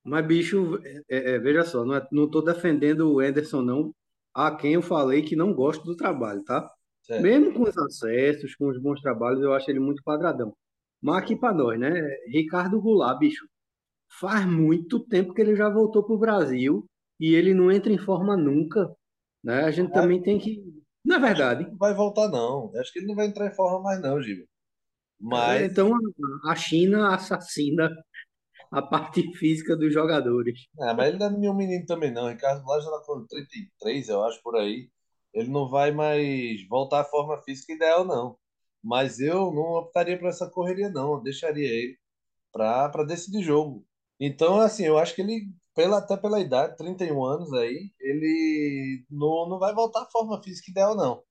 Mas, 0.04 0.26
bicho, 0.26 0.78
é, 0.84 1.02
é, 1.08 1.30
é, 1.30 1.38
veja 1.38 1.64
só, 1.64 1.84
não 1.84 2.24
estou 2.24 2.44
defendendo 2.44 3.10
o 3.10 3.22
Enderson, 3.22 3.62
não, 3.62 3.94
a 4.34 4.54
quem 4.54 4.74
eu 4.74 4.82
falei 4.82 5.22
que 5.22 5.36
não 5.36 5.52
gosto 5.54 5.84
do 5.84 5.96
trabalho, 5.96 6.42
tá? 6.44 6.70
Certo. 7.02 7.22
Mesmo 7.22 7.54
com 7.54 7.62
os 7.62 7.76
acessos, 7.76 8.54
com 8.54 8.68
os 8.68 8.80
bons 8.80 9.00
trabalhos, 9.00 9.42
eu 9.42 9.54
acho 9.54 9.70
ele 9.70 9.80
muito 9.80 10.02
quadradão. 10.02 10.54
Mas 11.00 11.22
aqui 11.22 11.36
para 11.36 11.54
nós, 11.54 11.78
né? 11.78 11.90
Ricardo 12.26 12.80
Goulart, 12.80 13.18
bicho, 13.18 13.46
faz 14.20 14.44
muito 14.46 15.00
tempo 15.00 15.32
que 15.32 15.40
ele 15.40 15.56
já 15.56 15.68
voltou 15.68 16.04
para 16.04 16.14
o 16.14 16.18
Brasil 16.18 16.84
e 17.18 17.34
ele 17.34 17.54
não 17.54 17.70
entra 17.70 17.92
em 17.92 17.98
forma 17.98 18.36
nunca. 18.36 18.94
Né? 19.42 19.64
A 19.64 19.70
gente 19.70 19.92
também 19.92 20.20
tem 20.20 20.38
que. 20.38 20.62
Não 21.04 21.16
é 21.16 21.20
verdade? 21.20 21.64
Não 21.64 21.76
vai 21.76 21.94
voltar, 21.94 22.28
não. 22.28 22.70
Acho 22.76 22.92
que 22.92 22.98
ele 22.98 23.06
não 23.06 23.14
vai 23.14 23.26
entrar 23.26 23.46
em 23.46 23.54
forma 23.54 23.80
mais, 23.80 24.00
não, 24.00 24.20
Giba. 24.20 24.44
Mas... 25.20 25.70
Então 25.70 25.92
a 26.44 26.54
China 26.54 27.14
assassina 27.14 27.90
a 28.70 28.82
parte 28.82 29.22
física 29.36 29.76
dos 29.76 29.92
jogadores. 29.92 30.66
É, 30.80 30.92
mas 30.94 31.08
ele 31.08 31.18
não 31.18 31.26
é 31.26 31.30
nenhum 31.30 31.54
menino 31.54 31.86
também, 31.86 32.10
não. 32.12 32.28
Ricardo 32.28 32.64
Blas 32.64 32.84
já 32.84 32.90
está 32.90 33.04
com 33.06 33.26
33, 33.26 34.08
eu 34.08 34.22
acho, 34.24 34.42
por 34.42 34.56
aí. 34.56 34.90
Ele 35.32 35.48
não 35.50 35.68
vai 35.68 35.92
mais 35.92 36.66
voltar 36.68 37.00
à 37.00 37.04
forma 37.04 37.40
física 37.42 37.72
ideal, 37.72 38.04
não. 38.04 38.38
Mas 38.82 39.20
eu 39.20 39.52
não 39.52 39.74
optaria 39.74 40.18
por 40.18 40.28
essa 40.28 40.48
correria, 40.50 40.88
não. 40.90 41.14
Eu 41.14 41.22
deixaria 41.22 41.66
ele 41.68 41.98
para 42.52 43.04
decidir 43.04 43.42
jogo. 43.42 43.86
Então, 44.20 44.60
assim, 44.60 44.84
eu 44.84 44.98
acho 44.98 45.14
que 45.14 45.22
ele, 45.22 45.48
pela, 45.74 45.98
até 45.98 46.16
pela 46.16 46.40
idade, 46.40 46.76
31 46.76 47.24
anos 47.24 47.52
aí, 47.52 47.92
ele 48.00 49.04
não, 49.10 49.48
não 49.48 49.58
vai 49.58 49.74
voltar 49.74 50.02
à 50.02 50.10
forma 50.10 50.42
física 50.42 50.70
ideal, 50.70 50.96
não. 50.96 51.22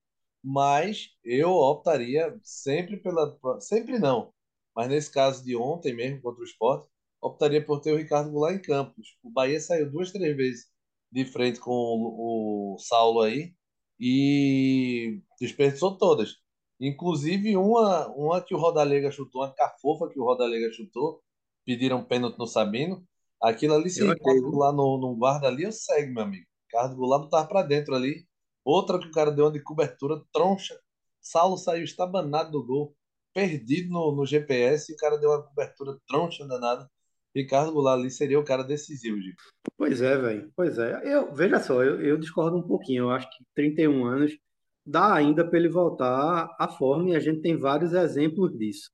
Mas 0.43 1.09
eu 1.23 1.51
optaria 1.51 2.39
sempre 2.43 2.97
pela. 2.97 3.37
Sempre 3.59 3.99
não. 3.99 4.33
Mas 4.75 4.87
nesse 4.89 5.11
caso 5.11 5.43
de 5.43 5.55
ontem 5.55 5.93
mesmo, 5.95 6.21
contra 6.21 6.41
o 6.41 6.45
Sport, 6.45 6.87
optaria 7.21 7.63
por 7.65 7.81
ter 7.81 7.93
o 7.93 7.97
Ricardo 7.97 8.31
Goulart 8.31 8.55
em 8.55 8.61
Campos. 8.61 9.17
O 9.23 9.29
Bahia 9.29 9.59
saiu 9.59 9.89
duas, 9.91 10.11
três 10.11 10.35
vezes 10.35 10.65
de 11.11 11.25
frente 11.25 11.59
com 11.59 11.71
o, 11.71 12.75
o 12.75 12.79
Saulo 12.79 13.21
aí 13.21 13.53
e 13.99 15.21
desperdiçou 15.39 15.97
todas. 15.97 16.35
Inclusive 16.79 17.57
uma, 17.57 18.07
uma 18.09 18.41
que 18.41 18.53
o 18.53 18.57
Rodalega 18.57 19.11
chutou, 19.11 19.41
uma 19.41 19.53
cafofa 19.53 20.09
que 20.09 20.19
o 20.19 20.23
Rodalega 20.23 20.71
chutou, 20.71 21.21
pediram 21.65 22.03
pênalti 22.03 22.37
no 22.37 22.45
Sabino. 22.45 23.03
Aquilo 23.41 23.73
ali, 23.73 23.89
se 23.89 24.03
Ricardo 24.03 24.41
Goulart 24.41 24.75
no, 24.75 24.97
no 24.97 25.15
guarda 25.15 25.47
ali, 25.47 25.63
eu 25.63 25.71
segue, 25.71 26.11
meu 26.11 26.23
amigo. 26.23 26.45
Ricardo 26.65 26.95
Goulart 26.95 27.23
botava 27.23 27.47
para 27.47 27.63
dentro 27.63 27.95
ali. 27.95 28.27
Outra 28.63 28.99
que 28.99 29.07
o 29.07 29.11
cara 29.11 29.31
deu 29.31 29.45
uma 29.45 29.51
de 29.51 29.63
cobertura, 29.63 30.21
troncha. 30.31 30.77
Saulo 31.21 31.57
saiu 31.57 31.83
estabanado 31.83 32.51
do 32.51 32.65
gol, 32.65 32.95
perdido 33.33 33.89
no, 33.89 34.15
no 34.15 34.25
GPS, 34.25 34.91
e 34.91 34.95
o 34.95 34.97
cara 34.97 35.17
deu 35.17 35.29
uma 35.29 35.43
cobertura 35.43 35.97
troncha 36.07 36.45
danada. 36.47 36.89
Ricardo 37.37 37.71
Goulart 37.71 37.99
ali 37.99 38.09
seria 38.09 38.39
o 38.39 38.43
cara 38.43 38.63
decisivo, 38.63 39.19
Gico. 39.21 39.41
Pois 39.77 40.01
é, 40.01 40.17
velho. 40.17 40.51
Pois 40.55 40.77
é. 40.77 41.01
Eu, 41.03 41.33
veja 41.33 41.59
só, 41.59 41.83
eu, 41.83 42.01
eu 42.01 42.17
discordo 42.17 42.57
um 42.57 42.63
pouquinho. 42.63 43.03
Eu 43.03 43.11
acho 43.11 43.29
que 43.29 43.43
31 43.55 44.05
anos 44.05 44.37
dá 44.85 45.13
ainda 45.13 45.47
para 45.47 45.59
ele 45.59 45.69
voltar 45.69 46.55
à 46.59 46.67
forma 46.67 47.09
e 47.09 47.15
a 47.15 47.19
gente 47.19 47.41
tem 47.41 47.57
vários 47.57 47.93
exemplos 47.93 48.57
disso. 48.57 48.89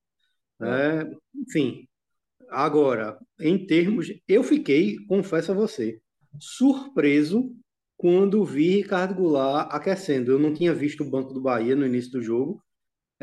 É. 0.61 0.65
É, 0.65 1.11
enfim, 1.35 1.87
agora, 2.49 3.17
em 3.39 3.65
termos. 3.65 4.07
Eu 4.27 4.43
fiquei, 4.43 4.97
confesso 5.07 5.51
a 5.51 5.55
você, 5.55 5.99
surpreso 6.39 7.51
quando 7.97 8.43
vi 8.43 8.77
Ricardo 8.77 9.15
Goulart 9.15 9.73
aquecendo. 9.73 10.31
Eu 10.31 10.39
não 10.39 10.53
tinha 10.53 10.73
visto 10.73 11.03
o 11.03 11.09
Banco 11.09 11.33
do 11.33 11.41
Bahia 11.41 11.75
no 11.75 11.85
início 11.85 12.11
do 12.11 12.21
jogo. 12.21 12.61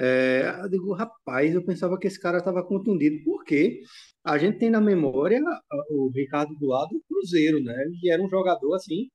É, 0.03 0.61
eu 0.63 0.69
digo, 0.71 0.95
rapaz, 0.95 1.55
eu 1.55 1.65
pensava 1.65 1.99
que 1.99 2.07
esse 2.07 2.19
cara 2.21 2.39
estava 2.39 2.65
contundido. 2.65 3.23
Por 3.25 3.45
quê? 3.45 3.83
a 4.25 4.37
gente 4.39 4.59
tem 4.59 4.71
na 4.71 4.81
memória 4.81 5.41
o 5.91 6.11
Ricardo 6.15 6.57
Goulart 6.59 6.91
do 6.91 7.03
Cruzeiro, 7.09 7.63
né? 7.63 7.75
E 8.03 8.11
era 8.11 8.23
um 8.23 8.29
jogador 8.29 8.75
assim 8.75 9.09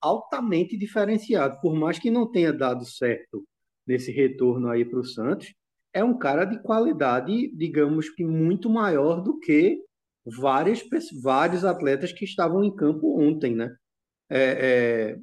altamente 0.00 0.78
diferenciado, 0.78 1.60
por 1.60 1.74
mais 1.74 1.98
que 1.98 2.10
não 2.10 2.30
tenha 2.30 2.52
dado 2.52 2.84
certo 2.84 3.44
nesse 3.86 4.12
retorno 4.12 4.68
aí 4.68 4.84
para 4.84 5.00
o 5.00 5.04
Santos, 5.04 5.52
é 5.92 6.04
um 6.04 6.16
cara 6.16 6.44
de 6.44 6.62
qualidade, 6.62 7.50
digamos 7.56 8.08
que 8.10 8.24
muito 8.24 8.70
maior 8.70 9.20
do 9.22 9.38
que 9.40 9.82
várias, 10.24 10.82
vários 11.22 11.64
atletas 11.64 12.12
que 12.12 12.24
estavam 12.24 12.62
em 12.62 12.74
campo 12.74 13.20
ontem, 13.20 13.56
né? 13.56 13.74
É, 14.30 15.16
é, 15.16 15.18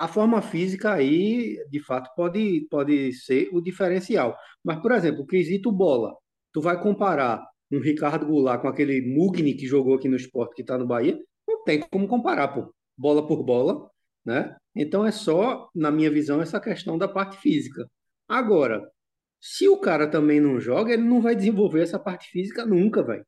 a 0.00 0.08
forma 0.08 0.40
física 0.40 0.94
aí, 0.94 1.62
de 1.70 1.78
fato, 1.78 2.10
pode, 2.16 2.66
pode 2.70 3.12
ser 3.12 3.50
o 3.52 3.60
diferencial. 3.60 4.34
Mas, 4.64 4.80
por 4.80 4.92
exemplo, 4.92 5.20
o 5.20 5.26
quesito 5.26 5.70
bola, 5.70 6.16
tu 6.54 6.62
vai 6.62 6.80
comparar 6.80 7.46
um 7.70 7.78
Ricardo 7.80 8.24
Goulart 8.24 8.62
com 8.62 8.68
aquele 8.68 9.02
Mugni 9.02 9.52
que 9.52 9.66
jogou 9.66 9.94
aqui 9.94 10.08
no 10.08 10.16
esporte, 10.16 10.54
que 10.54 10.62
está 10.62 10.78
no 10.78 10.86
Bahia, 10.86 11.18
não 11.46 11.62
tem 11.64 11.80
como 11.80 12.08
comparar, 12.08 12.48
pô. 12.48 12.74
Bola 12.96 13.26
por 13.26 13.42
bola, 13.42 13.90
né? 14.24 14.56
Então 14.74 15.04
é 15.04 15.10
só, 15.12 15.68
na 15.74 15.90
minha 15.90 16.10
visão, 16.10 16.40
essa 16.40 16.58
questão 16.58 16.96
da 16.96 17.06
parte 17.06 17.36
física. 17.36 17.86
Agora, 18.26 18.90
se 19.38 19.68
o 19.68 19.78
cara 19.78 20.08
também 20.08 20.40
não 20.40 20.58
joga, 20.58 20.94
ele 20.94 21.02
não 21.02 21.20
vai 21.20 21.36
desenvolver 21.36 21.82
essa 21.82 21.98
parte 21.98 22.30
física 22.30 22.64
nunca, 22.64 23.02
velho. 23.02 23.26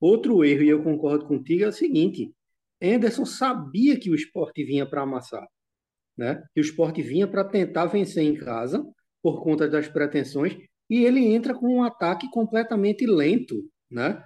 Outro 0.00 0.44
erro, 0.44 0.62
e 0.62 0.68
eu 0.68 0.80
concordo 0.84 1.26
contigo, 1.26 1.64
é 1.64 1.68
o 1.68 1.72
seguinte: 1.72 2.32
Anderson 2.80 3.24
sabia 3.24 3.98
que 3.98 4.10
o 4.10 4.14
esporte 4.14 4.62
vinha 4.62 4.86
para 4.86 5.02
amassar, 5.02 5.44
né? 6.16 6.42
Que 6.54 6.60
o 6.60 6.62
esporte 6.62 7.02
vinha 7.02 7.26
para 7.26 7.44
tentar 7.44 7.86
vencer 7.86 8.24
em 8.24 8.36
casa, 8.36 8.84
por 9.22 9.42
conta 9.42 9.68
das 9.68 9.88
pretensões, 9.88 10.56
e 10.88 11.04
ele 11.04 11.24
entra 11.24 11.54
com 11.54 11.66
um 11.66 11.82
ataque 11.82 12.30
completamente 12.30 13.06
lento, 13.06 13.64
né? 13.90 14.22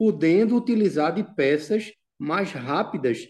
podendo 0.00 0.56
utilizar 0.56 1.14
de 1.14 1.22
peças 1.34 1.92
mais 2.18 2.52
rápidas 2.52 3.28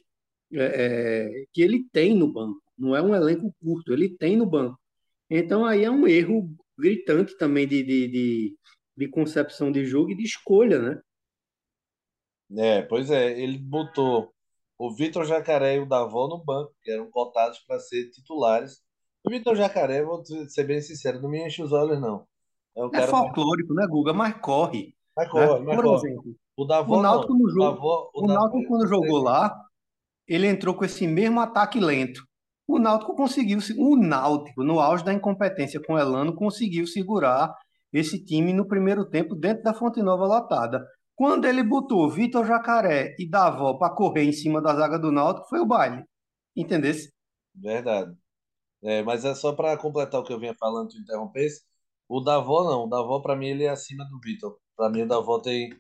é, 0.53 0.63
é, 0.63 1.45
que 1.53 1.61
ele 1.63 1.85
tem 1.93 2.15
no 2.15 2.33
banco. 2.33 2.63
Não 2.79 2.95
é 2.95 3.03
um 3.03 3.13
elenco 3.13 3.53
curto, 3.61 3.93
ele 3.93 4.09
tem 4.09 4.37
no 4.37 4.47
banco. 4.47 4.79
Então 5.29 5.67
aí 5.67 5.83
é 5.83 5.91
um 5.91 6.07
erro 6.07 6.49
gritante 6.79 7.37
também 7.37 7.67
de, 7.67 7.83
de, 7.83 8.07
de, 8.07 8.57
de 8.97 9.09
concepção 9.09 9.73
de 9.73 9.85
jogo 9.85 10.13
e 10.13 10.17
de 10.17 10.23
escolha, 10.23 10.81
né? 10.81 11.01
É, 12.57 12.83
pois 12.83 13.11
é, 13.11 13.37
ele 13.41 13.59
botou 13.59 14.33
o 14.81 14.91
Vitor 14.91 15.27
Jacaré 15.27 15.77
e 15.77 15.81
o 15.81 15.87
Davó 15.87 16.27
no 16.27 16.43
banco, 16.43 16.73
que 16.83 16.91
eram 16.91 17.11
cotados 17.11 17.59
para 17.59 17.79
ser 17.79 18.09
titulares. 18.09 18.81
O 19.23 19.29
Vitor 19.29 19.55
Jacaré, 19.55 20.03
vou 20.03 20.25
ser 20.25 20.65
bem 20.65 20.81
sincero, 20.81 21.21
não 21.21 21.29
me 21.29 21.47
enche 21.47 21.63
os 21.63 21.71
olhos, 21.71 22.01
não. 22.01 22.27
É, 22.75 23.03
é 23.03 23.07
folclórico, 23.07 23.75
né, 23.75 23.87
Guga? 23.87 24.15
Mas 24.15 24.39
corre. 24.41 24.95
Mas 25.15 25.29
corre, 25.29 25.59
né? 25.59 25.67
mas 25.67 25.77
Por 25.77 25.85
corre. 25.85 26.09
exemplo, 26.09 26.35
o, 26.57 26.65
Davó, 26.65 26.99
o 26.99 27.03
Náutico, 27.03 27.35
no 27.35 27.51
jogo, 27.51 27.61
o, 27.61 27.75
Davó, 27.75 28.11
o, 28.15 28.25
o 28.25 28.27
Náutico 28.27 28.69
quando 28.69 28.89
jogou 28.89 29.23
lá, 29.23 29.55
ele 30.27 30.47
entrou 30.47 30.75
com 30.75 30.87
esse 30.87 31.07
mesmo 31.07 31.41
ataque 31.41 31.79
lento. 31.79 32.25
O 32.67 32.79
Náutico 32.79 33.15
conseguiu, 33.15 33.59
o 33.77 33.97
Náutico, 33.99 34.65
no 34.65 34.81
auge 34.81 35.05
da 35.05 35.13
incompetência 35.13 35.79
com 35.87 35.93
o 35.93 35.99
Elano, 35.99 36.35
conseguiu 36.35 36.87
segurar 36.87 37.55
esse 37.93 38.25
time 38.25 38.55
no 38.55 38.67
primeiro 38.67 39.05
tempo 39.05 39.35
dentro 39.35 39.63
da 39.63 39.75
Fonte 39.75 40.01
Nova 40.01 40.25
lotada. 40.25 40.83
Quando 41.21 41.45
ele 41.45 41.63
botou 41.63 42.09
Vitor 42.09 42.47
Jacaré 42.47 43.15
e 43.19 43.29
Davó 43.29 43.75
para 43.75 43.95
correr 43.95 44.25
em 44.25 44.33
cima 44.33 44.59
da 44.59 44.75
zaga 44.75 44.99
do 44.99 45.13
Náutico, 45.13 45.51
foi 45.51 45.61
o 45.61 45.67
baile. 45.67 46.03
Entendesse? 46.57 47.13
Verdade. 47.55 48.17
É, 48.83 49.03
mas 49.03 49.23
é 49.27 49.35
só 49.35 49.53
para 49.53 49.77
completar 49.77 50.19
o 50.19 50.25
que 50.25 50.33
eu 50.33 50.41
vinha 50.41 50.55
falando, 50.59 50.89
tu 50.89 50.97
interrompesse. 50.97 51.61
O 52.09 52.23
Davó 52.23 52.65
não, 52.65 52.85
o 52.87 52.89
Davó 52.89 53.21
para 53.21 53.37
mim 53.37 53.49
ele 53.49 53.65
é 53.65 53.69
acima 53.69 54.03
do 54.07 54.19
Vitor. 54.19 54.59
Para 54.75 54.89
mim 54.89 55.03
o 55.03 55.07
Davó 55.07 55.39
tem 55.39 55.79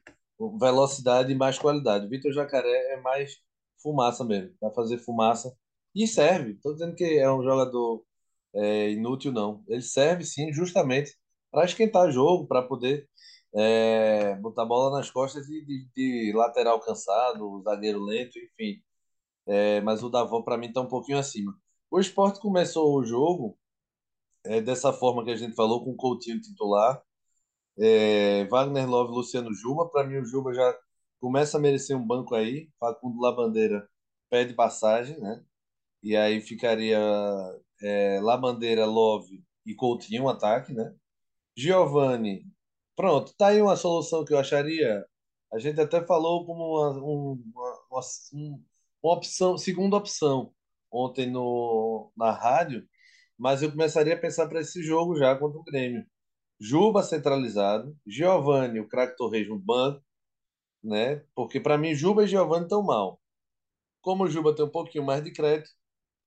velocidade 0.59 1.33
e 1.33 1.35
mais 1.35 1.59
qualidade. 1.59 2.05
O 2.05 2.11
Vitor 2.11 2.31
Jacaré 2.35 2.93
é 2.93 3.01
mais 3.01 3.39
fumaça 3.83 4.23
mesmo, 4.23 4.55
para 4.61 4.71
fazer 4.73 4.99
fumaça 4.99 5.51
e 5.95 6.07
serve. 6.07 6.51
Estou 6.53 6.75
dizendo 6.75 6.95
que 6.95 7.19
é 7.19 7.33
um 7.33 7.43
jogador 7.43 8.05
é, 8.55 8.91
inútil 8.91 9.33
não. 9.33 9.65
Ele 9.69 9.81
serve 9.81 10.23
sim 10.23 10.53
justamente 10.53 11.17
para 11.51 11.65
esquentar 11.65 12.13
jogo, 12.13 12.47
para 12.47 12.61
poder 12.63 13.09
é, 13.55 14.35
botar 14.37 14.65
bola 14.65 14.99
nas 14.99 15.11
costas 15.11 15.47
de, 15.47 15.65
de, 15.65 15.89
de, 15.95 16.33
lateral 16.35 16.81
cansado, 16.81 17.63
zagueiro 17.63 18.01
lento, 18.01 18.39
enfim. 18.39 18.83
É, 19.47 19.81
mas 19.81 20.03
o 20.03 20.11
Davó 20.11 20.43
para 20.43 20.57
mim 20.57 20.69
está 20.69 20.81
um 20.81 20.89
pouquinho 20.89 21.19
acima. 21.19 21.55
O 21.91 21.99
esporte 22.01 22.41
começou 22.41 22.95
o 22.97 23.05
jogo 23.05 23.59
é, 24.45 24.61
dessa 24.61 24.93
forma 24.93 25.25
que 25.25 25.31
a 25.31 25.37
gente 25.37 25.55
falou, 25.55 25.85
com 25.85 25.91
o 25.93 25.97
Coutinho 25.97 26.41
titular. 26.41 27.03
É, 27.79 28.45
Wagner 28.47 28.89
Love, 28.89 29.13
Luciano 29.13 29.53
Juba. 29.55 29.89
Para 29.89 30.07
mim, 30.07 30.19
o 30.19 30.25
Juba 30.25 30.55
já 30.55 30.77
começa 31.21 31.59
a 31.59 31.61
merecer 31.61 31.97
um 31.97 32.07
banco 32.07 32.35
aí. 32.35 32.71
Facundo 32.79 33.21
Labandeira 33.21 33.89
pede 34.31 34.55
passagem, 34.55 35.19
né? 35.21 35.45
E 36.03 36.17
aí 36.17 36.41
ficaria 36.41 36.99
é, 37.83 38.21
Labandeira, 38.23 38.87
Love 38.87 39.45
e 39.67 39.75
Coutinho, 39.75 40.25
um 40.25 40.29
ataque, 40.29 40.73
né? 40.73 40.95
Giovanni, 41.57 42.45
pronto, 43.01 43.35
tá 43.37 43.49
aí 43.49 43.63
uma 43.63 43.77
solução 43.77 44.25
que 44.25 44.33
eu 44.35 44.39
acharia. 44.39 45.05
A 45.53 45.59
gente 45.59 45.81
até 45.81 46.05
falou 46.07 46.45
como 46.47 46.63
uma, 46.79 46.91
um- 47.05 47.43
uma, 47.55 47.81
uma, 47.91 48.01
um- 48.35 48.65
uma 49.03 49.15
opção, 49.15 49.57
segunda 49.59 49.97
opção 49.97 50.53
ontem 50.93 51.31
no, 51.31 52.13
na 52.17 52.31
rádio, 52.33 52.87
mas 53.39 53.63
eu 53.63 53.71
começaria 53.71 54.15
a 54.15 54.19
pensar 54.21 54.49
para 54.49 54.61
esse 54.61 54.83
jogo 54.83 55.17
já 55.17 55.37
contra 55.37 55.59
o 55.61 55.65
Grêmio. 55.65 56.05
Juba 56.61 57.03
centralizado, 57.03 57.97
Giovanni, 58.07 58.81
o 58.81 58.89
craque 58.89 59.17
Torres 59.17 59.49
no 59.49 59.59
banco, 59.59 60.03
né? 60.85 61.25
Porque 61.35 61.61
para 61.61 61.79
mim 61.79 61.95
Juba 61.95 62.25
e 62.25 62.29
Giovanni 62.29 62.65
estão 62.65 62.83
mal. 62.85 63.21
Como 64.03 64.25
o 64.25 64.31
Juba 64.31 64.55
tem 64.57 64.65
um 64.67 64.71
pouquinho 64.71 65.05
mais 65.07 65.25
de 65.25 65.33
crédito, 65.33 65.71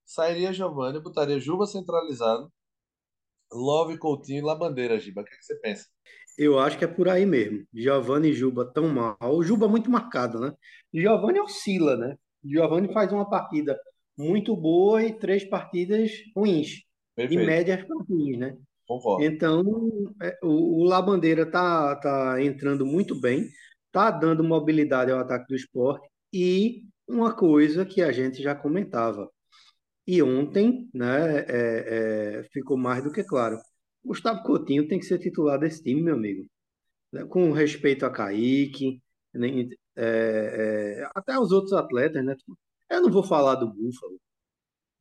sairia 0.06 0.54
Giovanni, 0.54 1.00
botaria 1.02 1.40
Juba 1.40 1.66
centralizado, 1.68 2.52
Love, 3.54 3.98
Coutinho 3.98 4.40
e 4.40 4.42
Labandeira, 4.42 5.00
Giba. 5.00 5.22
O 5.22 5.26
que, 5.26 5.34
é 5.34 5.38
que 5.38 5.44
você 5.46 5.56
pensa? 5.60 5.88
Eu 6.38 6.60
acho 6.60 6.78
que 6.78 6.86
é 6.86 6.88
por 6.88 7.08
aí 7.08 7.26
mesmo. 7.26 7.65
Giovanni 7.74 8.30
e 8.30 8.34
Juba 8.34 8.65
tão 8.65 8.89
mal. 8.89 9.17
O 9.22 9.43
Juba 9.43 9.67
muito 9.67 9.89
marcado, 9.89 10.39
né? 10.39 10.54
Giovanni 10.93 11.39
oscila, 11.39 11.96
né? 11.96 12.15
Giovanni 12.43 12.91
faz 12.91 13.12
uma 13.12 13.30
partida 13.30 13.80
muito 14.17 14.56
boa 14.56 15.04
e 15.04 15.13
três 15.13 15.43
partidas 15.43 16.12
ruins. 16.36 16.69
E 16.69 17.15
Perfeito, 17.15 17.46
médias 17.46 17.84
para 17.84 17.96
ruins, 18.10 18.38
né? 18.38 18.58
concordo. 18.88 19.26
Então, 19.26 19.63
é, 20.22 20.38
o, 20.43 20.82
o 20.82 20.84
Labandeira 20.84 21.50
tá, 21.50 21.96
tá 21.96 22.41
entrando 22.41 22.86
muito 22.86 23.19
bem, 23.19 23.48
tá 23.91 24.12
dando 24.12 24.43
mobilidade 24.43 25.12
ao 25.12 25.19
ataque 25.19 25.48
do 25.48 25.56
esporte 25.56 26.08
e 26.32 26.84
uma 27.08 27.36
coisa 27.36 27.86
que 27.86 28.02
a 28.02 28.12
gente 28.12 28.41
já 28.41 28.56
comentava. 28.56 29.30
E 30.06 30.22
ontem, 30.22 30.89
né, 30.93 31.39
é, 31.48 32.39
é, 32.39 32.43
ficou 32.52 32.78
mais 32.78 33.04
do 33.04 33.12
que 33.12 33.24
claro. 33.24 33.58
Gustavo 34.04 34.44
Coutinho 34.44 34.88
tem 34.88 35.00
que 35.00 35.06
ser 35.06 35.20
titular 35.20 35.60
desse 35.60 35.82
time, 35.84 36.02
meu 36.02 36.16
amigo. 36.16 36.46
Né? 37.12 37.24
Com 37.26 37.52
respeito 37.52 38.06
a 38.06 38.10
Kaique, 38.10 39.02
nem- 39.34 39.70
é, 39.96 40.98
é, 41.06 41.10
até 41.16 41.38
os 41.39 41.52
outros 41.52 41.74
atletas, 41.74 42.24
né? 42.26 42.36
Eu 42.89 43.02
não 43.02 43.12
vou 43.12 43.24
falar 43.24 43.56
do 43.56 43.68
Búfalo, 43.72 44.20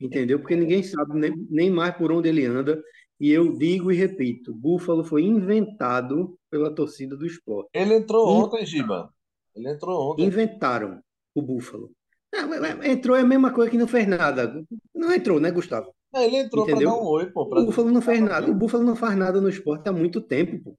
entendeu? 0.00 0.38
Porque 0.38 0.56
ninguém 0.56 0.82
sabe 0.82 1.18
nem, 1.18 1.34
nem 1.50 1.70
mais 1.70 1.96
por 1.96 2.12
onde 2.12 2.28
ele 2.28 2.44
anda. 2.46 2.82
E 3.20 3.30
eu 3.30 3.56
digo 3.56 3.92
e 3.92 3.96
repito, 3.96 4.52
Búfalo 4.54 5.04
foi 5.04 5.22
inventado 5.22 6.36
pela 6.50 6.74
torcida 6.74 7.16
do 7.16 7.26
esporte. 7.26 7.70
Ele 7.72 7.94
entrou 7.94 8.26
ontem, 8.28 8.64
Giba. 8.66 9.12
Ele 9.54 9.68
entrou 9.68 10.12
ontem. 10.12 10.24
Inventaram 10.24 11.00
o 11.34 11.42
Búfalo. 11.42 11.90
Não, 12.32 12.48
mas- 12.48 12.60
mas 12.60 12.86
Entrou 12.88 13.16
é 13.16 13.20
a 13.20 13.26
mesma 13.26 13.52
coisa 13.52 13.70
que 13.70 13.78
não 13.78 13.86
fez 13.86 14.06
nada. 14.08 14.64
Não 14.94 15.12
entrou, 15.12 15.38
né, 15.38 15.50
Gustavo? 15.50 15.94
É, 16.14 16.26
Ele 16.26 16.36
entrou 16.36 16.64
Entendeu? 16.64 16.90
dar 16.90 16.96
um 16.96 17.04
oi, 17.06 17.30
pô. 17.30 17.42
O 17.42 17.48
pra- 17.48 17.62
Búfalo 17.62 17.90
não 17.90 18.02
fez 18.02 18.20
nada. 18.20 18.50
O 18.50 18.54
Búfalo 18.54 18.84
não 18.84 18.96
faz 18.96 19.16
nada 19.16 19.40
no 19.40 19.48
esporte 19.48 19.88
há 19.88 19.92
muito 19.92 20.20
tempo, 20.20 20.62
pô. 20.62 20.78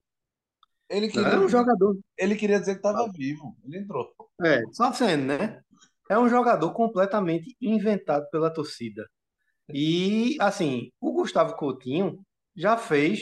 Ele 0.90 1.08
queria, 1.08 1.28
é 1.28 1.40
um 1.40 1.50
jogador. 1.50 1.98
ele 2.18 2.36
queria 2.36 2.60
dizer 2.60 2.74
que 2.74 2.80
estava 2.80 3.10
vivo. 3.12 3.56
Ele 3.66 3.80
entrou. 3.80 4.14
É, 4.44 4.62
só 4.72 4.94
sendo, 4.94 5.26
né? 5.26 5.60
É 6.10 6.20
um 6.20 6.30
jogador 6.30 6.72
completamente 6.74 7.56
inventado 7.60 8.30
pela 8.30 8.54
torcida. 8.54 9.08
E, 9.74 10.38
assim, 10.40 10.92
o 11.02 11.14
Gustavo 11.14 11.56
Coutinho 11.56 12.20
já 12.56 12.78
fez 12.78 13.22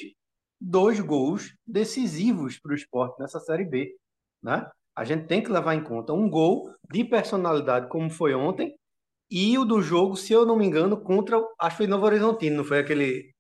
dois 0.59 0.99
gols 0.99 1.55
decisivos 1.65 2.59
para 2.59 2.71
o 2.73 2.75
esporte 2.75 3.19
nessa 3.19 3.39
Série 3.39 3.63
B, 3.63 3.95
né? 4.43 4.69
A 4.95 5.05
gente 5.05 5.27
tem 5.27 5.41
que 5.41 5.51
levar 5.51 5.73
em 5.75 5.83
conta 5.83 6.11
um 6.11 6.29
gol 6.29 6.73
de 6.91 7.05
personalidade, 7.05 7.87
como 7.87 8.09
foi 8.09 8.33
ontem, 8.33 8.75
e 9.31 9.57
o 9.57 9.65
do 9.65 9.81
jogo, 9.81 10.15
se 10.17 10.33
eu 10.33 10.45
não 10.45 10.55
me 10.57 10.65
engano, 10.65 10.97
contra, 11.01 11.37
acho 11.59 11.71
que 11.77 11.83
foi 11.83 11.87
Novo 11.87 12.05
Horizontino, 12.05 12.57
não 12.57 12.63
foi 12.65 12.79
aquele 12.79 13.33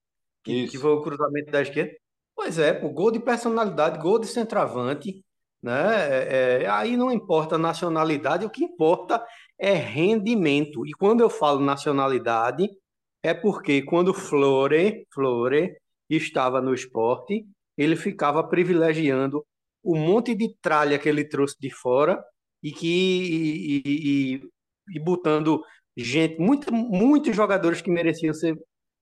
que, 0.43 0.67
que 0.67 0.77
foi 0.77 0.91
o 0.91 1.01
cruzamento 1.01 1.51
da 1.51 1.61
esquerda? 1.61 1.93
Pois 2.35 2.57
é, 2.57 2.73
pô, 2.73 2.89
gol 2.89 3.11
de 3.11 3.19
personalidade, 3.19 3.99
gol 3.99 4.19
de 4.19 4.27
centroavante, 4.27 5.23
né? 5.61 6.61
É, 6.61 6.63
é, 6.63 6.67
aí 6.69 6.97
não 6.97 7.11
importa 7.11 7.55
a 7.55 7.57
nacionalidade, 7.57 8.45
o 8.45 8.49
que 8.49 8.63
importa 8.63 9.23
é 9.59 9.73
rendimento. 9.73 10.85
E 10.87 10.91
quando 10.93 11.21
eu 11.21 11.29
falo 11.29 11.59
nacionalidade, 11.59 12.67
é 13.23 13.33
porque 13.33 13.81
quando 13.83 14.13
Flore, 14.13 15.05
Flore 15.13 15.75
estava 16.09 16.61
no 16.61 16.73
esporte, 16.73 17.45
ele 17.77 17.95
ficava 17.95 18.43
privilegiando 18.43 19.45
o 19.83 19.95
monte 19.95 20.35
de 20.35 20.53
tralha 20.61 20.99
que 20.99 21.07
ele 21.09 21.23
trouxe 21.25 21.55
de 21.59 21.69
fora 21.69 22.23
e 22.61 22.71
que 22.71 22.87
e, 22.87 23.81
e- 23.85 24.35
e- 24.35 24.49
e 24.95 24.99
botando 24.99 25.63
gente, 25.97 26.39
muito, 26.39 26.71
muitos 26.73 27.35
jogadores 27.35 27.81
que 27.81 27.91
mereciam 27.91 28.33
ser 28.33 28.57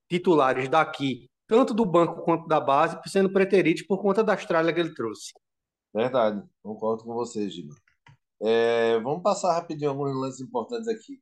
titulares 0.09 0.67
daqui, 0.69 1.29
tanto 1.47 1.73
do 1.73 1.85
banco 1.85 2.21
quanto 2.23 2.47
da 2.47 2.59
base, 2.59 2.99
sendo 3.07 3.31
preteridos 3.31 3.83
por 3.83 4.01
conta 4.01 4.23
das 4.23 4.45
tralhas 4.45 4.73
que 4.73 4.79
ele 4.79 4.93
trouxe. 4.93 5.31
Verdade. 5.93 6.43
Concordo 6.61 7.03
com 7.03 7.13
você, 7.13 7.49
Giba. 7.49 7.73
É, 8.41 8.99
vamos 8.99 9.21
passar 9.21 9.53
rapidinho 9.53 9.89
alguns 9.89 10.15
lances 10.15 10.41
importantes 10.41 10.87
aqui. 10.87 11.19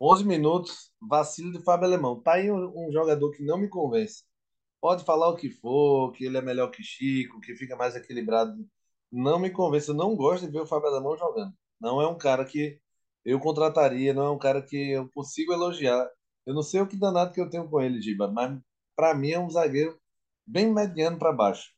11 0.00 0.24
minutos, 0.24 0.92
vacilo 1.00 1.52
de 1.52 1.62
Fábio 1.62 1.86
Alemão. 1.86 2.20
Tá 2.20 2.34
aí 2.34 2.50
um, 2.50 2.88
um 2.88 2.92
jogador 2.92 3.30
que 3.32 3.42
não 3.42 3.58
me 3.58 3.68
convence. 3.68 4.24
Pode 4.80 5.04
falar 5.04 5.28
o 5.28 5.36
que 5.36 5.50
for, 5.50 6.12
que 6.12 6.24
ele 6.24 6.38
é 6.38 6.42
melhor 6.42 6.70
que 6.70 6.82
Chico, 6.82 7.40
que 7.40 7.56
fica 7.56 7.76
mais 7.76 7.96
equilibrado. 7.96 8.54
Não 9.10 9.38
me 9.38 9.50
convence. 9.50 9.88
Eu 9.88 9.94
não 9.94 10.14
gosto 10.16 10.46
de 10.46 10.52
ver 10.52 10.60
o 10.60 10.66
Fábio 10.66 10.88
Alemão 10.88 11.16
jogando. 11.16 11.52
Não 11.80 12.00
é 12.00 12.06
um 12.08 12.16
cara 12.18 12.44
que 12.44 12.80
eu 13.24 13.38
contrataria, 13.40 14.14
não 14.14 14.26
é 14.26 14.30
um 14.30 14.38
cara 14.38 14.62
que 14.62 14.92
eu 14.92 15.08
consigo 15.10 15.52
elogiar. 15.52 16.08
Eu 16.46 16.54
não 16.54 16.62
sei 16.62 16.80
o 16.80 16.86
que 16.86 16.96
danado 16.96 17.32
que 17.32 17.40
eu 17.40 17.50
tenho 17.50 17.68
com 17.68 17.80
ele, 17.80 18.00
Giba, 18.00 18.28
mas 18.28 18.58
para 18.96 19.14
mim 19.14 19.30
é 19.30 19.38
um 19.38 19.50
zagueiro 19.50 19.98
bem 20.46 20.72
mediano 20.72 21.18
para 21.18 21.32
baixo. 21.32 21.72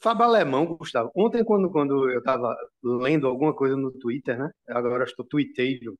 Fábio 0.00 0.24
Alemão, 0.24 0.66
Gustavo. 0.66 1.10
Ontem, 1.14 1.44
quando, 1.44 1.70
quando 1.70 2.10
eu 2.10 2.18
estava 2.18 2.56
lendo 2.82 3.26
alguma 3.26 3.54
coisa 3.54 3.76
no 3.76 3.92
Twitter, 3.92 4.38
né? 4.38 4.50
Agora 4.68 5.04
estou 5.04 5.24
tuiteiro, 5.24 5.98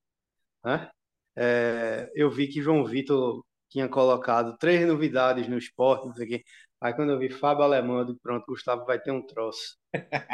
né? 0.65 0.91
É, 1.37 2.11
eu 2.15 2.31
vi 2.31 2.49
que 2.49 2.63
João 2.63 2.85
Vitor 2.85 3.45
tinha 3.69 3.89
colocado 3.89 4.57
três 4.59 4.87
novidades 4.87 5.49
no 5.49 5.57
esporte, 5.57 6.07
não 6.07 6.15
sei 6.15 6.27
o 6.27 6.29
quê. 6.29 6.45
Aí 6.83 6.93
quando 6.95 7.13
eu 7.13 7.19
vi 7.19 7.31
Fábio 7.31 7.63
Alemão, 7.65 7.99
eu 8.01 8.05
disse, 8.07 8.19
pronto, 8.21 8.45
Gustavo 8.47 8.85
vai 8.85 9.01
ter 9.01 9.13
um 9.13 9.25
troço. 9.25 9.77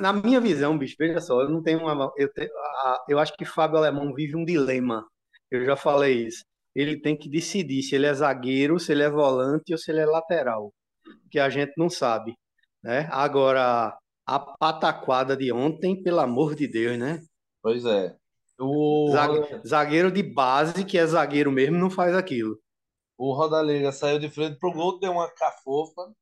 Na 0.00 0.12
minha 0.12 0.40
visão, 0.40 0.76
bicho, 0.78 0.96
veja 0.98 1.20
só, 1.20 1.42
eu 1.42 1.48
não 1.48 1.62
tenho 1.62 1.80
uma. 1.80 2.12
Eu, 2.16 2.28
a- 2.82 3.04
eu 3.08 3.18
acho 3.18 3.32
que 3.34 3.44
Fábio 3.44 3.78
Alemão 3.78 4.12
vive 4.14 4.36
um 4.36 4.44
dilema. 4.44 5.06
Eu 5.50 5.64
já 5.64 5.76
falei 5.76 6.26
isso. 6.26 6.44
Ele 6.74 7.00
tem 7.00 7.16
que 7.16 7.28
decidir 7.28 7.82
se 7.82 7.94
ele 7.94 8.06
é 8.06 8.14
zagueiro, 8.14 8.78
se 8.78 8.92
ele 8.92 9.02
é 9.02 9.10
volante 9.10 9.72
ou 9.72 9.78
se 9.78 9.90
ele 9.90 10.00
é 10.00 10.06
lateral, 10.06 10.72
que 11.30 11.38
a 11.38 11.48
gente 11.50 11.72
não 11.76 11.88
sabe, 11.90 12.34
né? 12.82 13.08
Agora, 13.10 13.96
a 14.26 14.38
pataquada 14.38 15.36
de 15.36 15.52
ontem, 15.52 16.00
pelo 16.02 16.20
amor 16.20 16.54
de 16.54 16.68
Deus, 16.68 16.98
né? 16.98 17.20
Pois 17.62 17.84
é. 17.84 18.14
O, 18.60 19.10
Zague- 19.12 19.60
Zagueiro 19.66 20.10
de 20.12 20.22
base, 20.22 20.84
que 20.84 20.98
é 20.98 21.06
zagueiro 21.06 21.50
mesmo, 21.52 21.76
não 21.78 21.90
faz 21.90 22.14
aquilo. 22.14 22.58
O 23.18 23.34
Rodalega 23.34 23.90
saiu 23.90 24.20
de 24.20 24.30
frente 24.30 24.58
pro 24.58 24.72
gol, 24.72 25.00
deu 25.00 25.10
uma 25.10 25.28
cafofa 25.28 26.14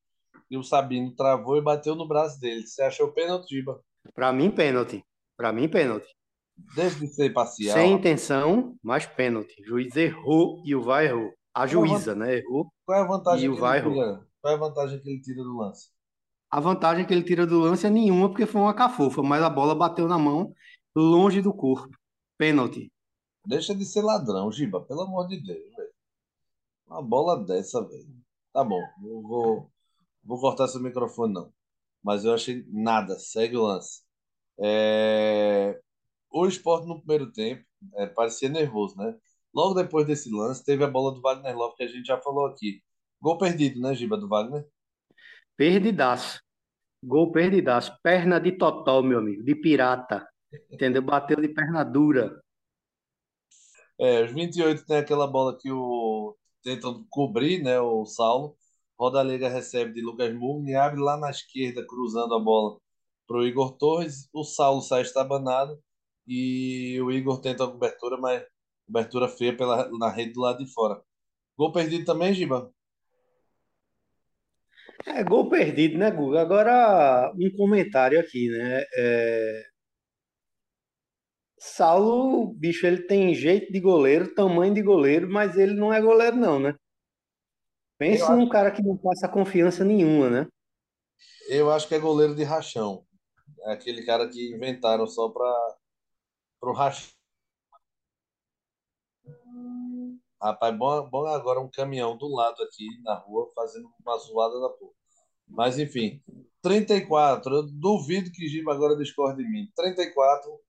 e 0.50 0.56
o 0.56 0.62
Sabino 0.62 1.14
travou 1.14 1.58
e 1.58 1.62
bateu 1.62 1.94
no 1.94 2.08
braço 2.08 2.40
dele. 2.40 2.66
Você 2.66 2.82
achou 2.82 3.12
pênalti, 3.12 3.54
Giba? 3.54 3.78
Para 4.14 4.32
mim, 4.32 4.50
pênalti. 4.50 5.04
Para 5.36 5.52
mim, 5.52 5.68
pênalti. 5.68 6.08
Deixa 6.74 6.98
de 6.98 7.08
ser 7.08 7.34
parcial. 7.34 7.76
Sem 7.76 7.92
intenção, 7.92 8.74
mas 8.82 9.04
pênalti. 9.04 9.60
O 9.60 9.66
juiz 9.66 9.94
errou 9.94 10.62
e 10.64 10.74
o 10.74 10.82
VAR 10.82 11.04
errou. 11.04 11.34
A 11.54 11.66
juíza, 11.66 12.14
né? 12.14 12.38
Errou. 12.38 12.72
Qual 12.86 12.98
é 12.98 13.02
a 13.02 13.06
vantagem 13.06 13.44
E 13.44 13.48
o 13.48 13.52
ele 13.52 13.82
tira? 13.82 14.26
Qual 14.40 14.52
é 14.52 14.56
a 14.56 14.58
vantagem 14.58 15.00
que 15.00 15.08
ele 15.10 15.20
tira 15.20 15.42
do 15.42 15.56
lance? 15.56 15.90
A 16.50 16.60
vantagem 16.60 17.04
que 17.04 17.12
ele 17.12 17.22
tira 17.22 17.46
do 17.46 17.58
lance 17.60 17.86
é 17.86 17.90
nenhuma, 17.90 18.30
porque 18.30 18.46
foi 18.46 18.60
uma 18.60 18.72
cafofa, 18.72 19.22
mas 19.22 19.42
a 19.42 19.50
bola 19.50 19.74
bateu 19.74 20.08
na 20.08 20.18
mão, 20.18 20.54
longe 20.94 21.42
do 21.42 21.52
corpo. 21.52 21.94
Pênalti. 22.38 22.90
Deixa 23.44 23.74
de 23.74 23.84
ser 23.84 24.02
ladrão, 24.02 24.50
Giba, 24.50 24.80
pelo 24.80 25.02
amor 25.02 25.28
de 25.28 25.42
Deus. 25.42 25.75
Uma 26.86 27.02
bola 27.02 27.44
dessa, 27.44 27.82
velho. 27.86 28.06
Tá 28.52 28.64
bom, 28.64 28.80
eu 29.04 29.22
vou, 29.22 29.70
vou 30.24 30.40
cortar 30.40 30.68
seu 30.68 30.80
microfone, 30.80 31.34
não. 31.34 31.52
Mas 32.02 32.24
eu 32.24 32.32
achei 32.34 32.64
nada. 32.68 33.18
Segue 33.18 33.56
o 33.56 33.62
lance. 33.62 34.02
É, 34.60 35.80
O 36.30 36.46
esporte 36.46 36.86
no 36.86 36.98
primeiro 37.00 37.32
tempo 37.32 37.64
é, 37.96 38.06
parecia 38.06 38.48
nervoso, 38.48 38.96
né? 38.98 39.16
Logo 39.54 39.74
depois 39.74 40.06
desse 40.06 40.30
lance, 40.30 40.64
teve 40.64 40.84
a 40.84 40.88
bola 40.90 41.12
do 41.14 41.20
Wagner 41.22 41.56
Love, 41.56 41.76
que 41.76 41.84
a 41.84 41.88
gente 41.88 42.06
já 42.06 42.20
falou 42.20 42.46
aqui. 42.46 42.82
Gol 43.20 43.38
perdido, 43.38 43.80
né, 43.80 43.94
Giba, 43.94 44.16
do 44.18 44.28
Wagner? 44.28 44.66
Perdidaço. 45.56 46.40
Gol 47.02 47.32
perdidaço. 47.32 47.96
Perna 48.02 48.38
de 48.40 48.52
totó, 48.52 49.02
meu 49.02 49.18
amigo. 49.18 49.42
De 49.44 49.54
pirata. 49.54 50.26
Entendeu? 50.70 51.02
Bateu 51.02 51.40
de 51.40 51.48
perna 51.48 51.84
dura. 51.84 52.40
É, 53.98 54.22
os 54.24 54.32
28 54.32 54.84
tem 54.84 54.98
aquela 54.98 55.26
bola 55.26 55.56
que 55.58 55.70
o 55.72 56.36
tentam 56.66 57.06
cobrir, 57.08 57.62
né, 57.62 57.78
o 57.80 58.04
Saulo. 58.04 58.56
Rodalega 58.98 59.48
recebe 59.48 59.92
de 59.92 60.00
Lucas 60.02 60.34
Mugni, 60.34 60.74
abre 60.74 61.00
lá 61.00 61.16
na 61.16 61.30
esquerda, 61.30 61.86
cruzando 61.86 62.34
a 62.34 62.40
bola 62.40 62.80
para 63.26 63.36
o 63.38 63.46
Igor 63.46 63.76
Torres. 63.76 64.28
O 64.32 64.42
Saulo 64.42 64.80
sai 64.82 65.02
estabanado 65.02 65.78
e 66.26 67.00
o 67.00 67.12
Igor 67.12 67.40
tenta 67.40 67.64
a 67.64 67.70
cobertura, 67.70 68.16
mas 68.16 68.44
cobertura 68.84 69.28
feia 69.28 69.56
pela, 69.56 69.88
na 69.98 70.10
rede 70.10 70.32
do 70.32 70.40
lado 70.40 70.58
de 70.58 70.72
fora. 70.72 71.00
Gol 71.56 71.72
perdido 71.72 72.04
também, 72.04 72.34
Giba? 72.34 72.72
É 75.06 75.22
gol 75.22 75.48
perdido, 75.48 75.98
né, 75.98 76.10
Guga? 76.10 76.40
Agora, 76.40 77.32
um 77.38 77.50
comentário 77.56 78.18
aqui, 78.18 78.48
né? 78.48 78.82
É... 78.96 79.62
Saulo, 81.66 82.54
bicho, 82.54 82.86
ele 82.86 83.02
tem 83.06 83.34
jeito 83.34 83.72
de 83.72 83.80
goleiro, 83.80 84.34
tamanho 84.34 84.72
de 84.72 84.82
goleiro, 84.82 85.28
mas 85.28 85.56
ele 85.56 85.74
não 85.74 85.92
é 85.92 86.00
goleiro, 86.00 86.36
não, 86.36 86.60
né? 86.60 86.70
Eu 86.70 86.78
Pense 87.98 88.30
num 88.30 88.42
acho, 88.42 88.50
cara 88.50 88.70
que 88.70 88.82
não 88.82 88.96
passa 88.96 89.28
confiança 89.28 89.84
nenhuma, 89.84 90.30
né? 90.30 90.46
eu 91.48 91.70
acho 91.70 91.88
que 91.88 91.94
é 91.94 91.98
goleiro 91.98 92.34
de 92.34 92.44
rachão. 92.44 93.04
É 93.64 93.72
aquele 93.72 94.04
cara 94.04 94.28
que 94.28 94.52
inventaram 94.54 95.06
só 95.06 95.28
para 95.28 95.76
o 96.62 96.72
rachão. 96.72 97.10
Rapaz, 100.40 100.76
bom, 100.76 101.08
bom 101.08 101.26
agora 101.26 101.60
um 101.60 101.70
caminhão 101.70 102.16
do 102.16 102.28
lado 102.28 102.62
aqui 102.62 102.86
na 103.02 103.14
rua 103.14 103.50
fazendo 103.54 103.88
uma 104.00 104.16
zoada 104.18 104.60
da 104.60 104.68
porra. 104.68 104.92
Mas 105.48 105.78
enfim, 105.78 106.22
34. 106.62 107.54
Eu 107.54 107.62
duvido 107.62 108.30
que 108.30 108.46
Giba 108.48 108.72
agora 108.72 108.96
discorde 108.96 109.42
de 109.42 109.48
mim. 109.48 109.70
34. 109.74 110.65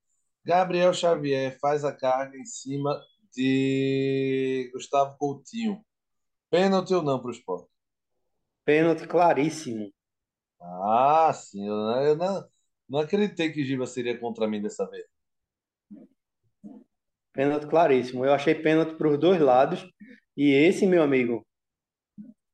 Gabriel 0.48 0.94
Xavier 0.94 1.60
faz 1.60 1.84
a 1.84 1.92
carga 1.92 2.38
em 2.38 2.46
cima 2.46 2.98
de 3.36 4.70
Gustavo 4.74 5.18
Coutinho. 5.18 5.84
Pênalti 6.50 6.94
ou 6.94 7.04
não 7.04 7.20
para 7.20 7.28
o 7.28 7.34
Sport? 7.34 7.68
Pênalti 8.64 9.06
claríssimo. 9.06 9.92
Ah, 10.62 11.34
sim. 11.34 11.68
Eu, 11.68 11.76
não- 11.76 12.02
eu 12.04 12.16
não, 12.16 12.50
não 12.90 13.00
acreditei 13.00 13.52
que 13.52 13.66
Giba 13.66 13.86
seria 13.86 14.18
contra 14.18 14.48
mim 14.48 14.62
dessa 14.62 14.90
vez. 14.90 15.06
Pênalti 17.34 17.68
claríssimo. 17.68 18.24
Eu 18.26 18.34
achei 18.34 18.56
pênalti 18.56 18.96
para 18.98 19.10
os 19.10 19.20
dois 19.20 19.42
lados. 19.42 19.86
E 20.38 20.50
esse, 20.54 20.88
meu 20.88 21.04
amigo, 21.04 21.46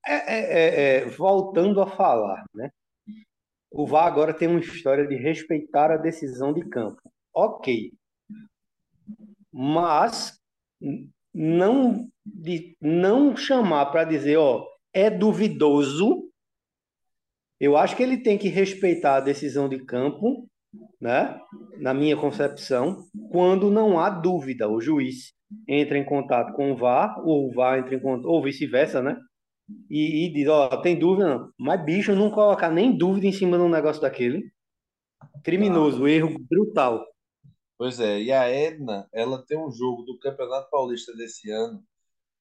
é, 0.05 0.13
é- 0.13 0.97
é- 0.97 0.97
é, 1.03 1.05
voltando 1.05 1.81
a 1.81 1.87
falar, 1.87 2.43
né? 2.53 2.69
O 3.69 3.85
VAR 3.85 4.07
agora 4.07 4.33
tem 4.33 4.47
uma 4.47 4.61
história 4.61 5.05
de 5.05 5.15
respeitar 5.15 5.91
a 5.91 5.97
decisão 5.97 6.53
de 6.53 6.63
campo. 6.69 7.01
Ok, 7.33 7.91
mas 9.53 10.39
não, 11.31 12.07
de, 12.25 12.75
não 12.81 13.37
chamar 13.37 13.85
para 13.87 14.03
dizer, 14.03 14.37
ó, 14.37 14.65
é 14.91 15.11
duvidoso. 15.11 16.23
Eu 17.59 17.77
acho 17.77 17.95
que 17.95 18.01
ele 18.01 18.17
tem 18.17 18.37
que 18.37 18.49
respeitar 18.49 19.17
a 19.17 19.21
decisão 19.21 19.69
de 19.69 19.85
campo, 19.85 20.49
né? 20.99 21.39
Na 21.77 21.93
minha 21.93 22.17
concepção, 22.17 23.05
quando 23.31 23.69
não 23.69 23.99
há 23.99 24.09
dúvida, 24.09 24.67
o 24.67 24.81
juiz 24.81 25.33
entra 25.67 25.97
em 25.97 26.03
contato 26.03 26.53
com 26.53 26.71
o 26.71 26.75
VAR, 26.75 27.21
ou 27.23 27.47
o 27.47 27.53
VAR 27.53 27.77
entra 27.77 27.95
em 27.95 27.99
contato, 27.99 28.27
ou 28.27 28.41
vice-versa, 28.41 29.01
né? 29.01 29.15
E, 29.89 30.25
e 30.25 30.33
diz, 30.33 30.47
ó, 30.47 30.69
tem 30.81 30.97
dúvida 30.97 31.29
não. 31.29 31.51
Mas, 31.57 31.83
bicho, 31.85 32.15
não 32.15 32.31
colocar 32.31 32.71
nem 32.71 32.97
dúvida 32.97 33.27
em 33.27 33.31
cima 33.31 33.57
de 33.57 33.63
um 33.63 33.69
negócio 33.69 34.01
daquele. 34.01 34.51
Criminoso, 35.43 36.07
erro 36.07 36.37
brutal. 36.49 37.05
Pois 37.83 37.99
é, 37.99 38.21
e 38.21 38.31
a 38.31 38.47
Edna, 38.47 39.09
ela 39.11 39.45
tem 39.45 39.57
um 39.57 39.69
jogo 39.69 40.03
do 40.03 40.17
Campeonato 40.17 40.69
Paulista 40.69 41.13
desse 41.13 41.51
ano 41.51 41.85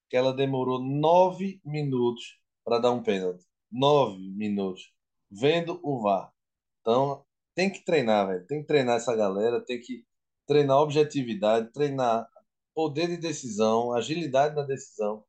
que 0.09 0.15
ela 0.15 0.33
demorou 0.33 0.81
nove 0.81 1.59
minutos 1.65 2.39
para 2.63 2.79
dar 2.79 2.91
um 2.91 3.03
pênalti. 3.03 3.43
Nove 3.69 4.21
minutos. 4.37 4.93
Vendo 5.29 5.81
o 5.83 6.01
VAR. 6.01 6.31
Então, 6.79 7.25
tem 7.53 7.69
que 7.69 7.83
treinar, 7.83 8.27
velho. 8.27 8.47
Tem 8.47 8.61
que 8.61 8.67
treinar 8.67 8.95
essa 8.95 9.13
galera, 9.17 9.59
tem 9.59 9.81
que 9.81 10.05
treinar 10.47 10.77
objetividade, 10.77 11.73
treinar 11.73 12.25
poder 12.73 13.09
de 13.09 13.17
decisão, 13.17 13.91
agilidade 13.91 14.55
na 14.55 14.63
decisão. 14.63 15.25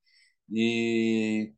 E, 0.49 1.53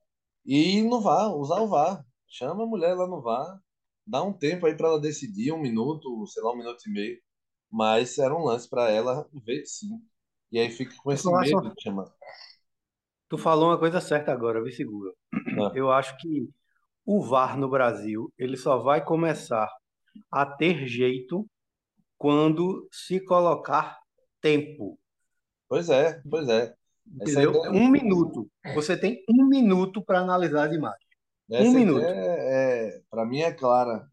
e 0.46 0.78
ir 0.78 0.82
no 0.84 1.02
VAR, 1.02 1.36
usar 1.36 1.60
o 1.60 1.68
VAR. 1.68 2.02
Chama 2.26 2.64
a 2.64 2.66
mulher 2.66 2.94
lá 2.94 3.06
no 3.06 3.20
VAR, 3.20 3.60
dá 4.06 4.22
um 4.22 4.32
tempo 4.32 4.64
aí 4.64 4.74
para 4.74 4.88
ela 4.88 5.00
decidir, 5.00 5.52
um 5.52 5.60
minuto, 5.60 6.26
sei 6.26 6.42
lá, 6.42 6.54
um 6.54 6.56
minuto 6.56 6.82
e 6.88 6.90
meio. 6.90 7.25
Mas 7.70 8.18
era 8.18 8.34
um 8.34 8.44
lance 8.44 8.68
para 8.68 8.90
ela 8.90 9.28
ver 9.44 9.64
sim. 9.66 10.00
E 10.50 10.58
aí 10.58 10.70
fica 10.70 10.94
com 11.02 11.12
esse 11.12 11.26
medo 11.30 11.74
de 11.74 11.82
chamar. 11.82 12.06
tu 13.28 13.36
falou 13.36 13.68
uma 13.70 13.78
coisa 13.78 14.00
certa 14.00 14.32
agora, 14.32 14.62
viu, 14.62 14.72
Segura? 14.72 15.12
Ah, 15.58 15.72
Eu 15.74 15.90
acho 15.90 16.16
que 16.18 16.48
o 17.04 17.22
VAR 17.22 17.58
no 17.58 17.68
Brasil, 17.68 18.32
ele 18.38 18.56
só 18.56 18.78
vai 18.78 19.04
começar 19.04 19.68
a 20.30 20.46
ter 20.46 20.86
jeito 20.86 21.46
quando 22.18 22.88
se 22.90 23.20
colocar 23.20 23.98
tempo, 24.40 24.98
pois 25.68 25.90
é, 25.90 26.20
pois 26.30 26.48
é. 26.48 26.74
Entendeu? 27.14 27.50
ideia, 27.50 27.70
Um 27.70 27.88
minuto. 27.88 28.48
Você 28.74 28.96
tem 28.96 29.22
um 29.28 29.46
minuto 29.46 30.02
para 30.02 30.20
analisar 30.20 30.68
as 30.68 30.74
imagens. 30.74 31.06
Um 31.50 31.54
essa 31.56 31.68
ideia 31.68 31.84
minuto. 31.86 32.04
é, 32.04 33.02
para 33.10 33.24
mim 33.24 33.40
é 33.40 33.52
clara. 33.52 34.08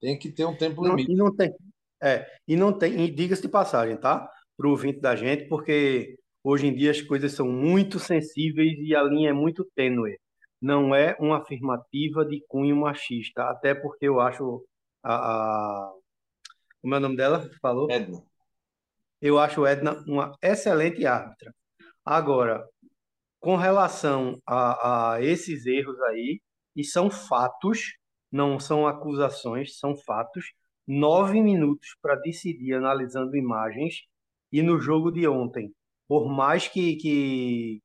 Tem 0.00 0.18
que 0.18 0.30
ter 0.30 0.44
um 0.44 0.56
tempo 0.56 0.82
Não- 0.82 0.90
limite. 0.96 1.12
e 1.12 1.16
não 1.16 1.34
tem, 1.34 1.54
é, 2.02 2.26
e 2.46 2.56
não 2.56 2.72
tem, 2.72 3.00
e 3.00 3.10
diga-se 3.10 3.42
de 3.42 3.48
passagem, 3.48 3.96
tá? 3.96 4.28
Para 4.56 4.66
o 4.66 4.70
ouvinte 4.70 5.00
da 5.00 5.16
gente, 5.16 5.48
porque 5.48 6.16
hoje 6.42 6.66
em 6.66 6.74
dia 6.74 6.90
as 6.90 7.00
coisas 7.00 7.32
são 7.32 7.48
muito 7.48 7.98
sensíveis 7.98 8.78
e 8.78 8.94
a 8.94 9.02
linha 9.02 9.30
é 9.30 9.32
muito 9.32 9.64
tênue. 9.74 10.18
Não 10.60 10.94
é 10.94 11.16
uma 11.18 11.38
afirmativa 11.38 12.24
de 12.24 12.42
cunho 12.48 12.76
machista, 12.76 13.44
até 13.44 13.74
porque 13.74 14.06
eu 14.06 14.20
acho 14.20 14.64
a, 15.02 15.14
a 15.14 15.92
como 16.84 16.94
é 16.94 16.98
o 16.98 17.00
nome 17.00 17.16
dela? 17.16 17.48
Falou? 17.62 17.90
Edna. 17.90 18.22
Eu 19.18 19.38
acho 19.38 19.66
Edna 19.66 20.04
uma 20.06 20.36
excelente 20.42 21.06
árbitra. 21.06 21.54
Agora, 22.04 22.62
com 23.40 23.56
relação 23.56 24.38
a, 24.46 25.14
a 25.14 25.22
esses 25.22 25.64
erros 25.64 25.98
aí, 26.02 26.42
e 26.76 26.84
são 26.84 27.10
fatos, 27.10 27.96
não 28.30 28.60
são 28.60 28.86
acusações, 28.86 29.78
são 29.78 29.96
fatos, 29.96 30.52
nove 30.86 31.40
minutos 31.42 31.96
para 32.02 32.16
decidir 32.16 32.74
analisando 32.74 33.36
imagens, 33.36 33.96
e 34.52 34.62
no 34.62 34.80
jogo 34.80 35.10
de 35.10 35.26
ontem, 35.28 35.72
por 36.08 36.28
mais 36.28 36.68
que, 36.68 36.96
que 36.96 37.82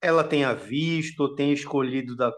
ela 0.00 0.24
tenha 0.24 0.54
visto 0.54 1.20
ou 1.20 1.34
tenha 1.34 1.52
escolhido 1.52 2.16
da, 2.16 2.32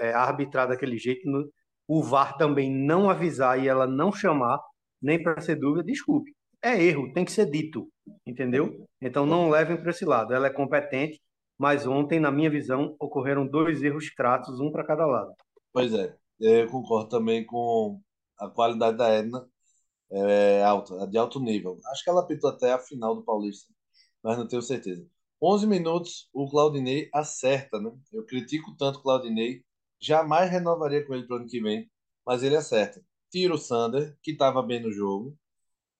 é, 0.00 0.12
arbitrar 0.12 0.68
daquele 0.68 0.98
jeito, 0.98 1.28
no- 1.30 1.50
o 1.86 2.02
VAR 2.02 2.36
também 2.36 2.70
não 2.70 3.08
avisar 3.08 3.62
e 3.62 3.68
ela 3.68 3.86
não 3.86 4.12
chamar, 4.12 4.60
nem 5.00 5.22
para 5.22 5.40
ser 5.40 5.56
dúvida, 5.56 5.84
desculpe. 5.84 6.34
É 6.62 6.82
erro, 6.82 7.12
tem 7.12 7.24
que 7.24 7.32
ser 7.32 7.46
dito, 7.50 7.88
entendeu? 8.26 8.86
Então 9.00 9.24
não 9.24 9.48
levem 9.48 9.76
para 9.76 9.90
esse 9.90 10.04
lado. 10.04 10.34
Ela 10.34 10.48
é 10.48 10.50
competente, 10.50 11.20
mas 11.56 11.86
ontem, 11.86 12.20
na 12.20 12.30
minha 12.30 12.50
visão, 12.50 12.94
ocorreram 12.98 13.46
dois 13.46 13.82
erros 13.82 14.10
crassos, 14.10 14.60
um 14.60 14.70
para 14.70 14.84
cada 14.84 15.06
lado. 15.06 15.32
Pois 15.72 15.92
é, 15.94 16.14
eu 16.40 16.68
concordo 16.68 17.08
também 17.08 17.44
com 17.44 18.00
a 18.38 18.48
qualidade 18.48 18.96
da 18.96 19.08
Edna, 19.08 19.48
é 20.10 20.62
alta, 20.64 20.94
é 21.02 21.06
de 21.06 21.18
alto 21.18 21.40
nível. 21.40 21.80
Acho 21.86 22.04
que 22.04 22.10
ela 22.10 22.20
apitou 22.22 22.50
até 22.50 22.72
a 22.72 22.78
final 22.78 23.14
do 23.14 23.22
Paulista, 23.24 23.72
mas 24.22 24.38
não 24.38 24.48
tenho 24.48 24.62
certeza. 24.62 25.06
11 25.42 25.66
minutos, 25.66 26.28
o 26.32 26.48
Claudinei 26.50 27.08
acerta, 27.14 27.80
né? 27.80 27.92
Eu 28.12 28.24
critico 28.26 28.76
tanto 28.76 28.98
o 28.98 29.02
Claudinei, 29.02 29.64
jamais 30.00 30.50
renovaria 30.50 31.06
com 31.06 31.14
ele 31.14 31.26
para 31.26 31.36
o 31.36 31.38
ano 31.40 31.48
que 31.48 31.60
vem, 31.60 31.90
mas 32.26 32.42
ele 32.42 32.56
acerta. 32.56 33.02
Tira 33.30 33.54
o 33.54 33.58
Sander, 33.58 34.16
que 34.22 34.32
estava 34.32 34.62
bem 34.62 34.80
no 34.82 34.90
jogo, 34.92 35.36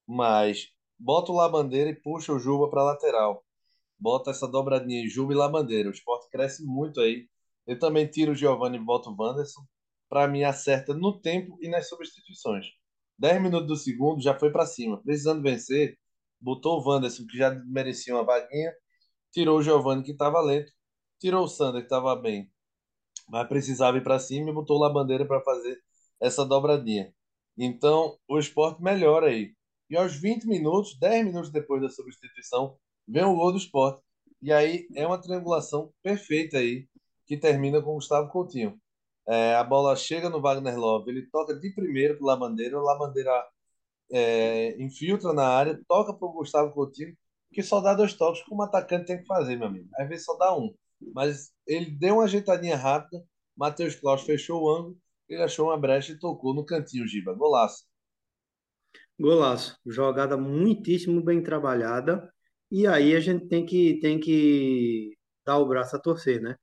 mas 0.07 0.69
bota 0.99 1.33
o 1.33 1.37
Labandeira 1.37 1.91
e 1.91 1.95
puxa 1.95 2.33
o 2.33 2.39
Juba 2.39 2.69
para 2.71 2.83
lateral. 2.83 3.45
Bota 3.99 4.31
essa 4.31 4.49
dobradinha 4.49 5.09
Juba 5.09 5.33
e 5.33 5.37
Labandeira. 5.37 5.89
O 5.89 5.93
esporte 5.93 6.29
cresce 6.31 6.65
muito 6.65 7.01
aí. 7.01 7.29
Eu 7.67 7.79
também 7.79 8.07
tiro 8.09 8.33
o 8.33 8.35
Giovanni 8.35 8.77
e 8.79 8.81
boto 8.85 9.11
o 9.11 9.17
Wanderson. 9.19 9.63
Para 10.09 10.27
mim, 10.29 10.43
acerta 10.43 10.95
no 10.95 11.21
tempo 11.21 11.59
e 11.61 11.69
nas 11.69 11.89
substituições. 11.89 12.67
10 13.19 13.43
minutos 13.43 13.67
do 13.69 13.77
segundo, 13.77 14.23
já 14.23 14.39
foi 14.39 14.51
para 14.51 14.67
cima. 14.67 15.03
Precisando 15.03 15.43
vencer, 15.43 15.99
botou 16.41 16.81
o 16.81 16.89
Wanderson, 16.89 17.27
que 17.27 17.37
já 17.37 17.51
merecia 17.67 18.15
uma 18.15 18.25
vaguinha. 18.25 18.73
Tirou 19.33 19.59
o 19.59 19.63
Giovanni, 19.63 20.03
que 20.05 20.13
estava 20.13 20.41
lento. 20.41 20.73
Tirou 21.21 21.45
o 21.45 21.49
Sander, 21.49 21.83
que 21.83 21.87
estava 21.87 22.15
bem. 22.17 22.51
Mas 23.29 23.49
precisava 23.49 23.99
ir 23.99 24.03
para 24.03 24.19
cima 24.19 24.51
e 24.51 24.55
botou 24.55 24.77
o 24.77 24.81
Labandeira 24.81 25.27
para 25.27 25.43
fazer 25.43 25.79
essa 26.21 26.45
dobradinha. 26.45 27.13
Então, 27.57 28.17
o 28.29 28.39
esporte 28.39 28.83
melhora 28.83 29.27
aí. 29.29 29.55
E 29.91 29.97
aos 29.97 30.15
20 30.15 30.47
minutos, 30.47 30.99
10 30.99 31.27
minutos 31.27 31.51
depois 31.51 31.83
da 31.83 31.89
substituição, 31.89 32.79
vem 33.07 33.25
o 33.25 33.35
gol 33.35 33.53
do 33.53 33.59
esporte. 33.59 34.03
E 34.41 34.53
aí 34.53 34.87
é 34.95 35.07
uma 35.07 35.21
triangulação 35.21 35.93
perfeita 36.03 36.59
aí, 36.59 36.89
que 37.27 37.37
termina 37.37 37.83
com 37.83 37.91
o 37.91 37.95
Gustavo 37.95 38.31
Coutinho. 38.31 38.81
É, 39.29 39.55
a 39.57 39.65
bola 39.65 39.95
chega 39.97 40.31
no 40.31 40.41
Wagner 40.41 40.79
Love, 40.79 41.11
ele 41.11 41.27
toca 41.31 41.55
de 41.55 41.71
primeiro 41.75 42.17
pro 42.17 42.27
Labandeira, 42.27 42.79
o 42.79 42.83
Labandeira 42.83 43.47
é, 44.11 44.81
infiltra 44.83 45.33
na 45.33 45.47
área, 45.47 45.81
toca 45.87 46.15
pro 46.15 46.33
Gustavo 46.33 46.73
Coutinho, 46.73 47.15
que 47.53 47.63
só 47.63 47.81
dá 47.81 47.95
dois 47.95 48.15
toques, 48.15 48.43
como 48.45 48.63
atacante 48.63 49.07
tem 49.07 49.19
que 49.19 49.27
fazer, 49.27 49.57
meu 49.57 49.69
amigo. 49.69 49.89
Às 49.97 50.09
vezes 50.09 50.25
só 50.25 50.37
dá 50.37 50.57
um. 50.57 50.75
Mas 51.15 51.53
ele 51.67 51.91
deu 51.91 52.17
uma 52.17 52.25
ajeitadinha 52.25 52.77
rápida 52.77 53.23
Matheus 53.59 53.97
Klaus 53.97 54.23
fechou 54.23 54.63
o 54.63 54.71
ângulo, 54.71 54.97
ele 55.29 55.43
achou 55.43 55.67
uma 55.67 55.77
brecha 55.77 56.13
e 56.13 56.19
tocou 56.19 56.55
no 56.55 56.65
cantinho, 56.65 57.07
Giba. 57.09 57.35
Golaço. 57.35 57.85
Golaço. 59.19 59.77
Jogada 59.85 60.37
muitíssimo 60.37 61.21
bem 61.21 61.43
trabalhada. 61.43 62.33
E 62.71 62.87
aí 62.87 63.17
a 63.17 63.21
gente 63.21 63.49
tem 63.49 63.67
que, 63.67 63.99
tem 64.01 64.21
que 64.21 65.13
dar 65.45 65.59
o 65.59 65.67
braço 65.67 65.97
a 65.97 65.99
torcer, 65.99 66.41
né? 66.41 66.55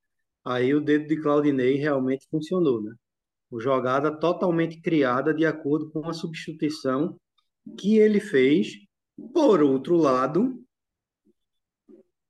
Aí 0.46 0.76
o 0.76 0.80
dedo 0.80 1.08
de 1.08 1.20
Claudinei 1.20 1.76
realmente 1.76 2.28
funcionou, 2.30 2.82
né? 2.82 2.94
O 3.50 3.60
jogada 3.60 4.16
totalmente 4.16 4.80
criada 4.80 5.34
de 5.34 5.46
acordo 5.46 5.90
com 5.90 6.08
a 6.08 6.14
substituição 6.14 7.20
que 7.78 7.98
ele 7.98 8.20
fez. 8.20 8.74
Por 9.34 9.64
outro 9.64 9.96
lado, 9.96 10.64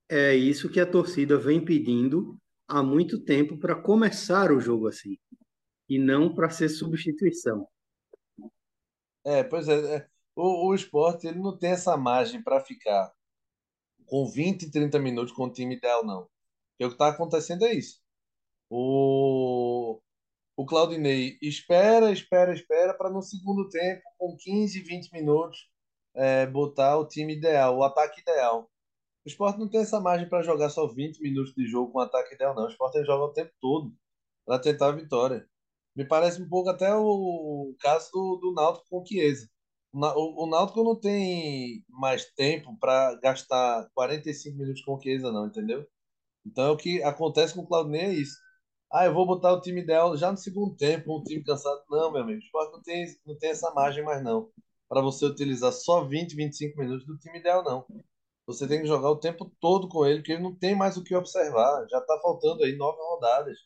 é 0.07 0.33
isso 0.33 0.69
que 0.69 0.79
a 0.79 0.89
torcida 0.89 1.37
vem 1.37 1.63
pedindo 1.63 2.39
há 2.67 2.81
muito 2.81 3.19
tempo 3.23 3.57
para 3.57 3.75
começar 3.75 4.51
o 4.51 4.59
jogo 4.59 4.87
assim, 4.87 5.17
e 5.89 5.99
não 5.99 6.33
para 6.33 6.49
ser 6.49 6.69
substituição. 6.69 7.67
É, 9.23 9.43
pois 9.43 9.67
é, 9.67 9.95
é. 9.95 10.07
O, 10.35 10.69
o 10.69 10.75
esporte 10.75 11.27
ele 11.27 11.39
não 11.39 11.57
tem 11.57 11.71
essa 11.71 11.97
margem 11.97 12.41
para 12.41 12.59
ficar 12.59 13.11
com 14.05 14.25
20, 14.25 14.69
30 14.69 14.99
minutos 14.99 15.33
com 15.33 15.45
o 15.45 15.51
time 15.51 15.75
ideal, 15.75 16.05
não. 16.05 16.21
O 16.23 16.29
que 16.77 16.85
está 16.85 17.09
acontecendo 17.09 17.65
é 17.65 17.73
isso. 17.73 18.04
O, 18.77 20.01
o 20.57 20.65
Claudinei 20.65 21.37
espera, 21.41 22.11
espera, 22.11 22.53
espera 22.53 22.93
para 22.93 23.09
no 23.09 23.21
segundo 23.21 23.69
tempo, 23.69 24.01
com 24.17 24.35
15, 24.35 24.81
20 24.81 25.13
minutos, 25.13 25.69
é, 26.13 26.45
botar 26.45 26.97
o 26.97 27.07
time 27.07 27.37
ideal, 27.37 27.77
o 27.77 27.83
ataque 27.85 28.19
ideal. 28.19 28.69
O 29.25 29.29
esporte 29.29 29.59
não 29.59 29.69
tem 29.69 29.79
essa 29.79 30.01
margem 30.01 30.27
para 30.27 30.43
jogar 30.43 30.69
só 30.69 30.87
20 30.87 31.21
minutos 31.21 31.53
de 31.55 31.65
jogo 31.65 31.93
com 31.93 32.01
ataque 32.01 32.35
ideal, 32.35 32.53
não. 32.53 32.65
O 32.65 32.67
esporte 32.67 33.01
joga 33.05 33.23
o 33.23 33.33
tempo 33.33 33.53
todo 33.61 33.93
para 34.45 34.59
tentar 34.59 34.89
a 34.89 34.91
vitória. 34.91 35.47
Me 35.95 36.05
parece 36.05 36.41
um 36.41 36.49
pouco 36.49 36.69
até 36.69 36.93
o, 36.93 37.73
caso 37.79 38.11
do, 38.11 38.35
do 38.41 38.53
Náutico 38.53 38.87
com 38.89 39.01
o 39.01 39.05
Chiesa. 39.05 39.49
O, 39.93 40.43
o 40.43 40.49
Náutico 40.49 40.83
não 40.83 40.99
tem 40.99 41.85
mais 41.87 42.25
tempo 42.33 42.77
para 42.77 43.15
gastar 43.21 43.89
45 43.93 44.57
minutos 44.57 44.81
com 44.83 44.95
o 44.95 45.01
Chiesa, 45.01 45.31
não, 45.31 45.47
entendeu? 45.47 45.87
Então, 46.45 46.73
o 46.73 46.77
que 46.77 47.01
acontece 47.03 47.53
com 47.55 47.61
o 47.61 47.67
Claudinei 47.67 48.01
é 48.01 48.13
isso. 48.13 48.44
Ah, 48.95 49.05
eu 49.07 49.13
vou 49.13 49.25
botar 49.25 49.51
o 49.51 49.59
time 49.59 49.81
ideal 49.81 50.15
já 50.15 50.31
no 50.31 50.37
segundo 50.37 50.73
tempo, 50.73 51.19
um 51.19 51.21
time 51.21 51.43
cansado. 51.43 51.83
Não, 51.89 52.13
meu 52.13 52.21
amigo, 52.21 52.39
o 52.39 52.41
esporte 52.41 52.71
não 52.71 52.81
tem, 52.81 53.05
não 53.25 53.37
tem 53.37 53.49
essa 53.49 53.69
margem 53.73 54.01
mais, 54.05 54.23
não. 54.23 54.49
Para 54.87 55.01
você 55.01 55.25
utilizar 55.25 55.73
só 55.73 56.05
20, 56.05 56.33
25 56.33 56.79
minutos 56.79 57.05
do 57.05 57.17
time 57.17 57.39
ideal, 57.39 57.61
não. 57.61 57.85
Você 58.47 58.65
tem 58.65 58.79
que 58.79 58.87
jogar 58.87 59.09
o 59.11 59.19
tempo 59.19 59.51
todo 59.59 59.89
com 59.89 60.05
ele, 60.05 60.19
porque 60.19 60.31
ele 60.31 60.43
não 60.43 60.55
tem 60.55 60.77
mais 60.77 60.95
o 60.95 61.03
que 61.03 61.13
observar. 61.13 61.85
Já 61.89 61.99
está 61.99 62.17
faltando 62.21 62.63
aí 62.63 62.77
nove 62.77 62.97
rodadas. 62.99 63.57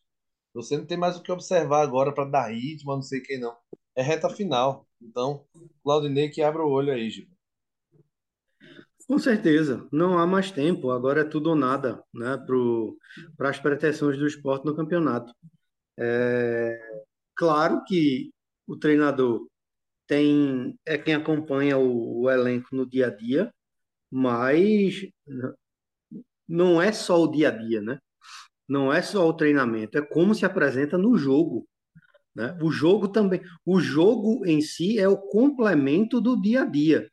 Você 0.56 0.76
não 0.78 0.88
tem 0.88 0.98
mais 0.98 1.16
o 1.16 1.22
que 1.22 1.32
observar 1.32 1.84
agora 1.84 2.12
para 2.12 2.26
dar 2.26 2.48
ritmo, 2.52 2.96
não 2.96 3.04
sei 3.04 3.22
quem 3.22 3.40
não. 3.40 3.56
É 3.96 4.02
reta 4.02 4.30
final. 4.32 4.88
Então, 5.00 5.46
Claudinei 5.84 6.30
que 6.30 6.42
abre 6.42 6.64
o 6.64 6.70
olho 6.70 6.92
aí, 6.92 7.08
Gil. 7.08 7.28
Com 9.10 9.18
certeza, 9.18 9.88
não 9.92 10.20
há 10.20 10.28
mais 10.28 10.52
tempo, 10.52 10.92
agora 10.92 11.22
é 11.22 11.24
tudo 11.24 11.50
ou 11.50 11.56
nada, 11.56 12.04
né, 12.14 12.38
para 13.36 13.50
as 13.50 13.60
pretensões 13.60 14.20
do 14.20 14.28
esporte 14.28 14.68
no 14.68 14.76
campeonato. 14.76 15.34
É, 15.98 16.80
claro 17.36 17.84
que 17.86 18.32
o 18.68 18.78
treinador 18.78 19.48
tem 20.06 20.78
é 20.86 20.96
quem 20.96 21.16
acompanha 21.16 21.76
o, 21.76 22.22
o 22.22 22.30
elenco 22.30 22.76
no 22.76 22.88
dia 22.88 23.08
a 23.08 23.10
dia, 23.10 23.52
mas 24.12 25.08
não 26.48 26.80
é 26.80 26.92
só 26.92 27.24
o 27.24 27.32
dia 27.32 27.50
a 27.50 27.52
dia, 27.52 27.82
né? 27.82 27.98
Não 28.68 28.94
é 28.94 29.02
só 29.02 29.28
o 29.28 29.34
treinamento, 29.34 29.98
é 29.98 30.04
como 30.04 30.36
se 30.36 30.46
apresenta 30.46 31.00
no 31.00 31.18
jogo. 31.18 31.68
Né? 32.36 32.56
O 32.62 32.72
jogo 32.72 33.08
também, 33.08 33.42
o 33.66 33.80
jogo 33.80 34.46
em 34.46 34.62
si 34.62 35.00
é 35.00 35.08
o 35.08 35.18
complemento 35.18 36.22
do 36.22 36.40
dia 36.40 36.62
a 36.62 36.66
dia. 36.66 37.10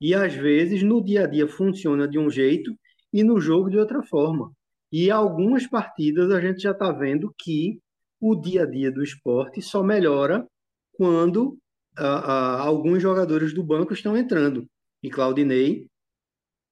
E 0.00 0.14
às 0.14 0.34
vezes 0.34 0.82
no 0.82 1.02
dia 1.02 1.24
a 1.24 1.26
dia 1.26 1.48
funciona 1.48 2.06
de 2.06 2.18
um 2.18 2.30
jeito 2.30 2.70
e 3.12 3.24
no 3.24 3.40
jogo 3.40 3.70
de 3.70 3.78
outra 3.78 4.02
forma. 4.02 4.52
E 4.92 5.10
algumas 5.10 5.66
partidas 5.66 6.30
a 6.30 6.40
gente 6.40 6.60
já 6.60 6.72
está 6.72 6.92
vendo 6.92 7.34
que 7.38 7.80
o 8.20 8.34
dia 8.34 8.62
a 8.62 8.66
dia 8.66 8.90
do 8.90 9.02
esporte 9.02 9.60
só 9.60 9.82
melhora 9.82 10.46
quando 10.92 11.58
alguns 11.96 13.02
jogadores 13.02 13.54
do 13.54 13.62
banco 13.62 13.92
estão 13.92 14.16
entrando. 14.16 14.66
E 15.02 15.10
Claudinei 15.10 15.86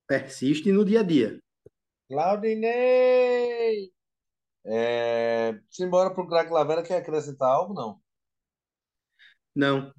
persiste 0.07 0.71
no 0.71 0.85
dia 0.85 1.01
a 1.01 1.03
dia. 1.03 1.41
Claudinei! 2.09 3.91
É... 4.67 5.59
Simbora 5.71 6.13
pro 6.13 6.27
craque 6.27 6.53
Lavera, 6.53 6.83
quer 6.83 6.99
acrescentar 6.99 7.49
algo, 7.49 7.75
não? 7.75 8.01
Não. 9.55 9.93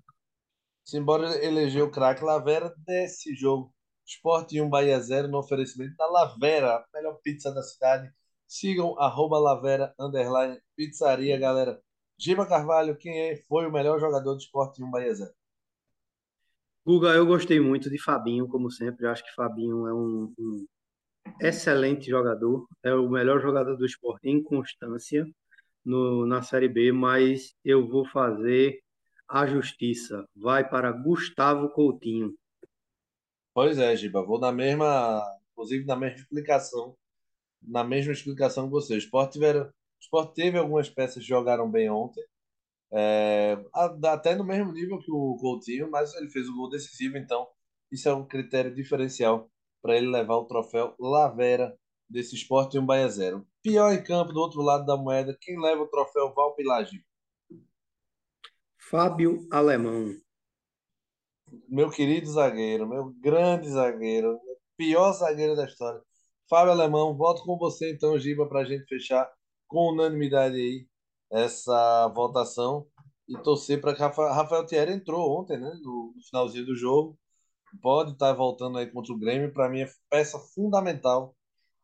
Simbora 0.86 1.44
eleger 1.44 1.82
o 1.82 1.90
craque 1.90 2.24
Lavera 2.24 2.72
desse 2.86 3.34
jogo. 3.36 3.74
Esporte 4.06 4.62
1, 4.62 4.70
Bahia 4.70 5.00
0, 5.00 5.28
no 5.28 5.40
oferecimento 5.40 5.96
da 5.98 6.06
Lavera, 6.06 6.76
a 6.76 6.86
melhor 6.94 7.20
pizza 7.24 7.52
da 7.52 7.64
cidade. 7.64 8.14
Sigam 8.48 8.98
arroba 9.00 9.40
Lavera, 9.40 9.96
underline, 10.00 10.62
pizzaria, 10.76 11.40
galera. 11.40 11.82
Giba 12.20 12.46
Carvalho, 12.46 12.96
quem 12.96 13.20
é, 13.20 13.36
foi 13.48 13.66
o 13.66 13.72
melhor 13.72 14.00
jogador 14.00 14.36
do 14.36 14.40
Esporte 14.40 14.84
1, 14.84 14.92
Bahia 14.92 15.16
0? 15.16 15.34
Guga, 16.86 17.10
eu 17.16 17.26
gostei 17.26 17.60
muito 17.60 17.90
de 17.90 17.98
Fabinho, 17.98 18.48
como 18.48 18.70
sempre. 18.70 19.08
Eu 19.08 19.10
acho 19.10 19.24
que 19.26 19.34
Fabinho 19.34 19.88
é 19.88 19.94
um, 19.94 20.32
um 20.38 20.68
excelente 21.42 22.08
jogador, 22.12 22.68
é 22.84 22.94
o 22.94 23.10
melhor 23.10 23.42
jogador 23.42 23.76
do 23.76 23.88
esporte 23.88 24.30
em 24.30 24.44
constância 24.44 25.26
no, 25.84 26.28
na 26.28 26.44
Série 26.44 26.70
B, 26.70 26.92
mas 26.92 27.56
eu 27.66 27.88
vou 27.88 28.06
fazer 28.06 28.85
a 29.30 29.46
justiça. 29.46 30.26
Vai 30.36 30.68
para 30.68 30.92
Gustavo 30.92 31.70
Coutinho. 31.70 32.34
Pois 33.54 33.78
é, 33.78 33.96
Giba, 33.96 34.24
vou 34.24 34.40
na 34.40 34.52
mesma, 34.52 35.24
inclusive 35.52 35.86
na 35.86 35.96
mesma 35.96 36.18
explicação, 36.18 36.96
na 37.62 37.84
mesma 37.84 38.12
explicação 38.12 38.66
que 38.66 38.72
você. 38.72 38.96
O 38.96 38.98
Sport, 38.98 39.32
tiveram, 39.32 39.70
Sport 40.00 40.34
teve 40.34 40.58
algumas 40.58 40.90
peças 40.90 41.24
que 41.24 41.30
jogaram 41.30 41.70
bem 41.72 41.90
ontem, 41.90 42.24
é, 42.92 43.58
até 44.04 44.36
no 44.36 44.44
mesmo 44.44 44.72
nível 44.72 45.00
que 45.00 45.12
o 45.12 45.38
Coutinho, 45.38 45.90
mas 45.90 46.14
ele 46.16 46.30
fez 46.30 46.48
o 46.48 46.56
gol 46.56 46.70
decisivo, 46.70 47.18
então 47.18 47.48
isso 47.92 48.10
é 48.10 48.14
um 48.14 48.26
critério 48.26 48.74
diferencial 48.74 49.50
para 49.82 49.96
ele 49.96 50.08
levar 50.08 50.36
o 50.36 50.46
troféu 50.46 50.94
Lavera 51.00 51.78
desse 52.10 52.36
esporte 52.36 52.76
em 52.76 52.80
um 52.80 52.86
Bahia 52.86 53.08
Zero. 53.08 53.46
Pior 53.64 53.92
em 53.94 54.04
campo, 54.04 54.34
do 54.34 54.40
outro 54.40 54.62
lado 54.62 54.86
da 54.86 54.98
moeda, 54.98 55.38
quem 55.40 55.60
leva 55.60 55.82
o 55.82 55.88
troféu 55.88 56.34
Valpilagem? 56.34 57.04
Fábio 58.90 59.48
Alemão. 59.52 60.16
Meu 61.68 61.90
querido 61.90 62.28
zagueiro, 62.28 62.88
meu 62.88 63.12
grande 63.20 63.68
zagueiro, 63.68 64.40
pior 64.78 65.12
zagueiro 65.12 65.56
da 65.56 65.66
história. 65.66 66.00
Fábio 66.48 66.72
Alemão, 66.72 67.18
volto 67.18 67.44
com 67.44 67.58
você 67.58 67.92
então, 67.92 68.20
Giba, 68.20 68.48
para 68.48 68.60
a 68.60 68.64
gente 68.64 68.86
fechar 68.86 69.28
com 69.68 69.92
unanimidade 69.92 70.56
aí 70.56 70.88
essa 71.32 72.08
votação 72.10 72.86
e 73.28 73.36
torcer 73.40 73.82
para 73.82 73.96
que 73.96 74.04
Rafael 74.04 74.68
Thierry 74.68 74.94
entrou 74.94 75.42
ontem, 75.42 75.58
né, 75.58 75.74
no 75.82 76.14
finalzinho 76.30 76.68
do 76.68 76.76
jogo, 76.76 77.18
pode 77.82 78.12
estar 78.12 78.34
voltando 78.34 78.78
aí 78.78 78.86
contra 78.92 79.12
o 79.12 79.18
Grêmio. 79.18 79.52
Para 79.52 79.68
mim, 79.68 79.82
é 79.82 79.90
peça 80.12 80.38
fundamental 80.54 81.36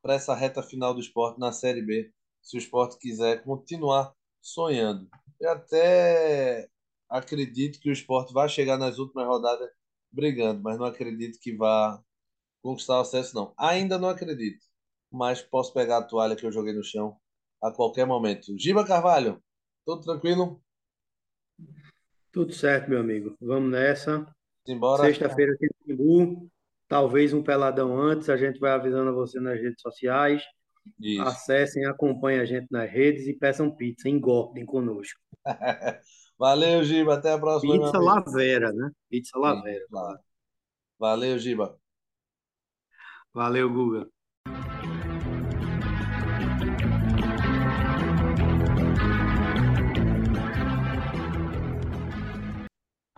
para 0.04 0.14
essa 0.14 0.36
reta 0.36 0.62
final 0.62 0.94
do 0.94 1.00
esporte 1.00 1.40
na 1.40 1.52
Série 1.52 1.82
B, 1.82 2.14
se 2.44 2.58
o 2.58 2.60
esporte 2.60 3.00
quiser 3.00 3.44
continuar 3.44 4.14
sonhando. 4.40 5.10
Eu 5.40 5.52
até 5.54 6.70
acredito 7.12 7.80
que 7.80 7.90
o 7.90 7.94
esporte 7.94 8.34
vai 8.34 8.48
chegar 8.48 8.78
nas 8.78 8.98
últimas 8.98 9.28
rodadas 9.28 9.70
brigando, 10.10 10.62
mas 10.64 10.80
não 10.80 10.86
acredito 10.86 11.40
que 11.40 11.56
vá 11.56 12.02
conquistar 12.62 12.98
o 12.98 13.02
acesso, 13.02 13.36
não. 13.36 13.54
Ainda 13.58 14.00
não 14.00 14.10
acredito, 14.10 14.66
mas 15.12 15.42
posso 15.42 15.74
pegar 15.74 15.98
a 15.98 16.04
toalha 16.04 16.36
que 16.36 16.46
eu 16.46 16.52
joguei 16.52 16.74
no 16.74 16.84
chão 16.84 17.18
a 17.62 17.72
qualquer 17.72 18.06
momento. 18.06 18.58
Giba 18.58 18.86
Carvalho, 18.86 19.44
tudo 19.86 20.02
tranquilo? 20.02 20.64
Tudo 22.32 22.54
certo, 22.54 22.90
meu 22.90 23.00
amigo. 23.00 23.36
Vamos 23.42 23.70
nessa. 23.72 24.26
Simbora. 24.66 25.04
Sexta-feira 25.04 25.56
tem 25.60 25.70
Timbu, 25.86 26.50
talvez 26.88 27.34
um 27.34 27.44
peladão 27.44 28.00
antes, 28.00 28.30
a 28.30 28.38
gente 28.38 28.60
vai 28.60 28.72
avisando 28.72 29.10
a 29.10 29.14
você 29.14 29.40
nas 29.40 29.60
redes 29.60 29.82
sociais. 29.82 30.42
Isso. 31.00 31.22
Acessem, 31.22 31.86
acompanhem 31.86 32.40
a 32.40 32.46
gente 32.46 32.68
nas 32.72 32.90
redes 32.90 33.28
e 33.28 33.34
peçam 33.34 33.70
pizza, 33.70 34.08
engordem 34.08 34.66
conosco. 34.66 35.20
Valeu, 36.42 36.84
Giba, 36.84 37.14
até 37.14 37.34
a 37.34 37.38
próxima. 37.38 37.78
Pizza 37.78 38.00
Lavera, 38.00 38.74
né? 38.74 38.90
Pizza 39.08 39.38
Lavera. 39.38 39.86
Valeu, 40.98 41.38
Giba. 41.38 41.80
Valeu, 43.32 43.72
Guga. 43.72 44.10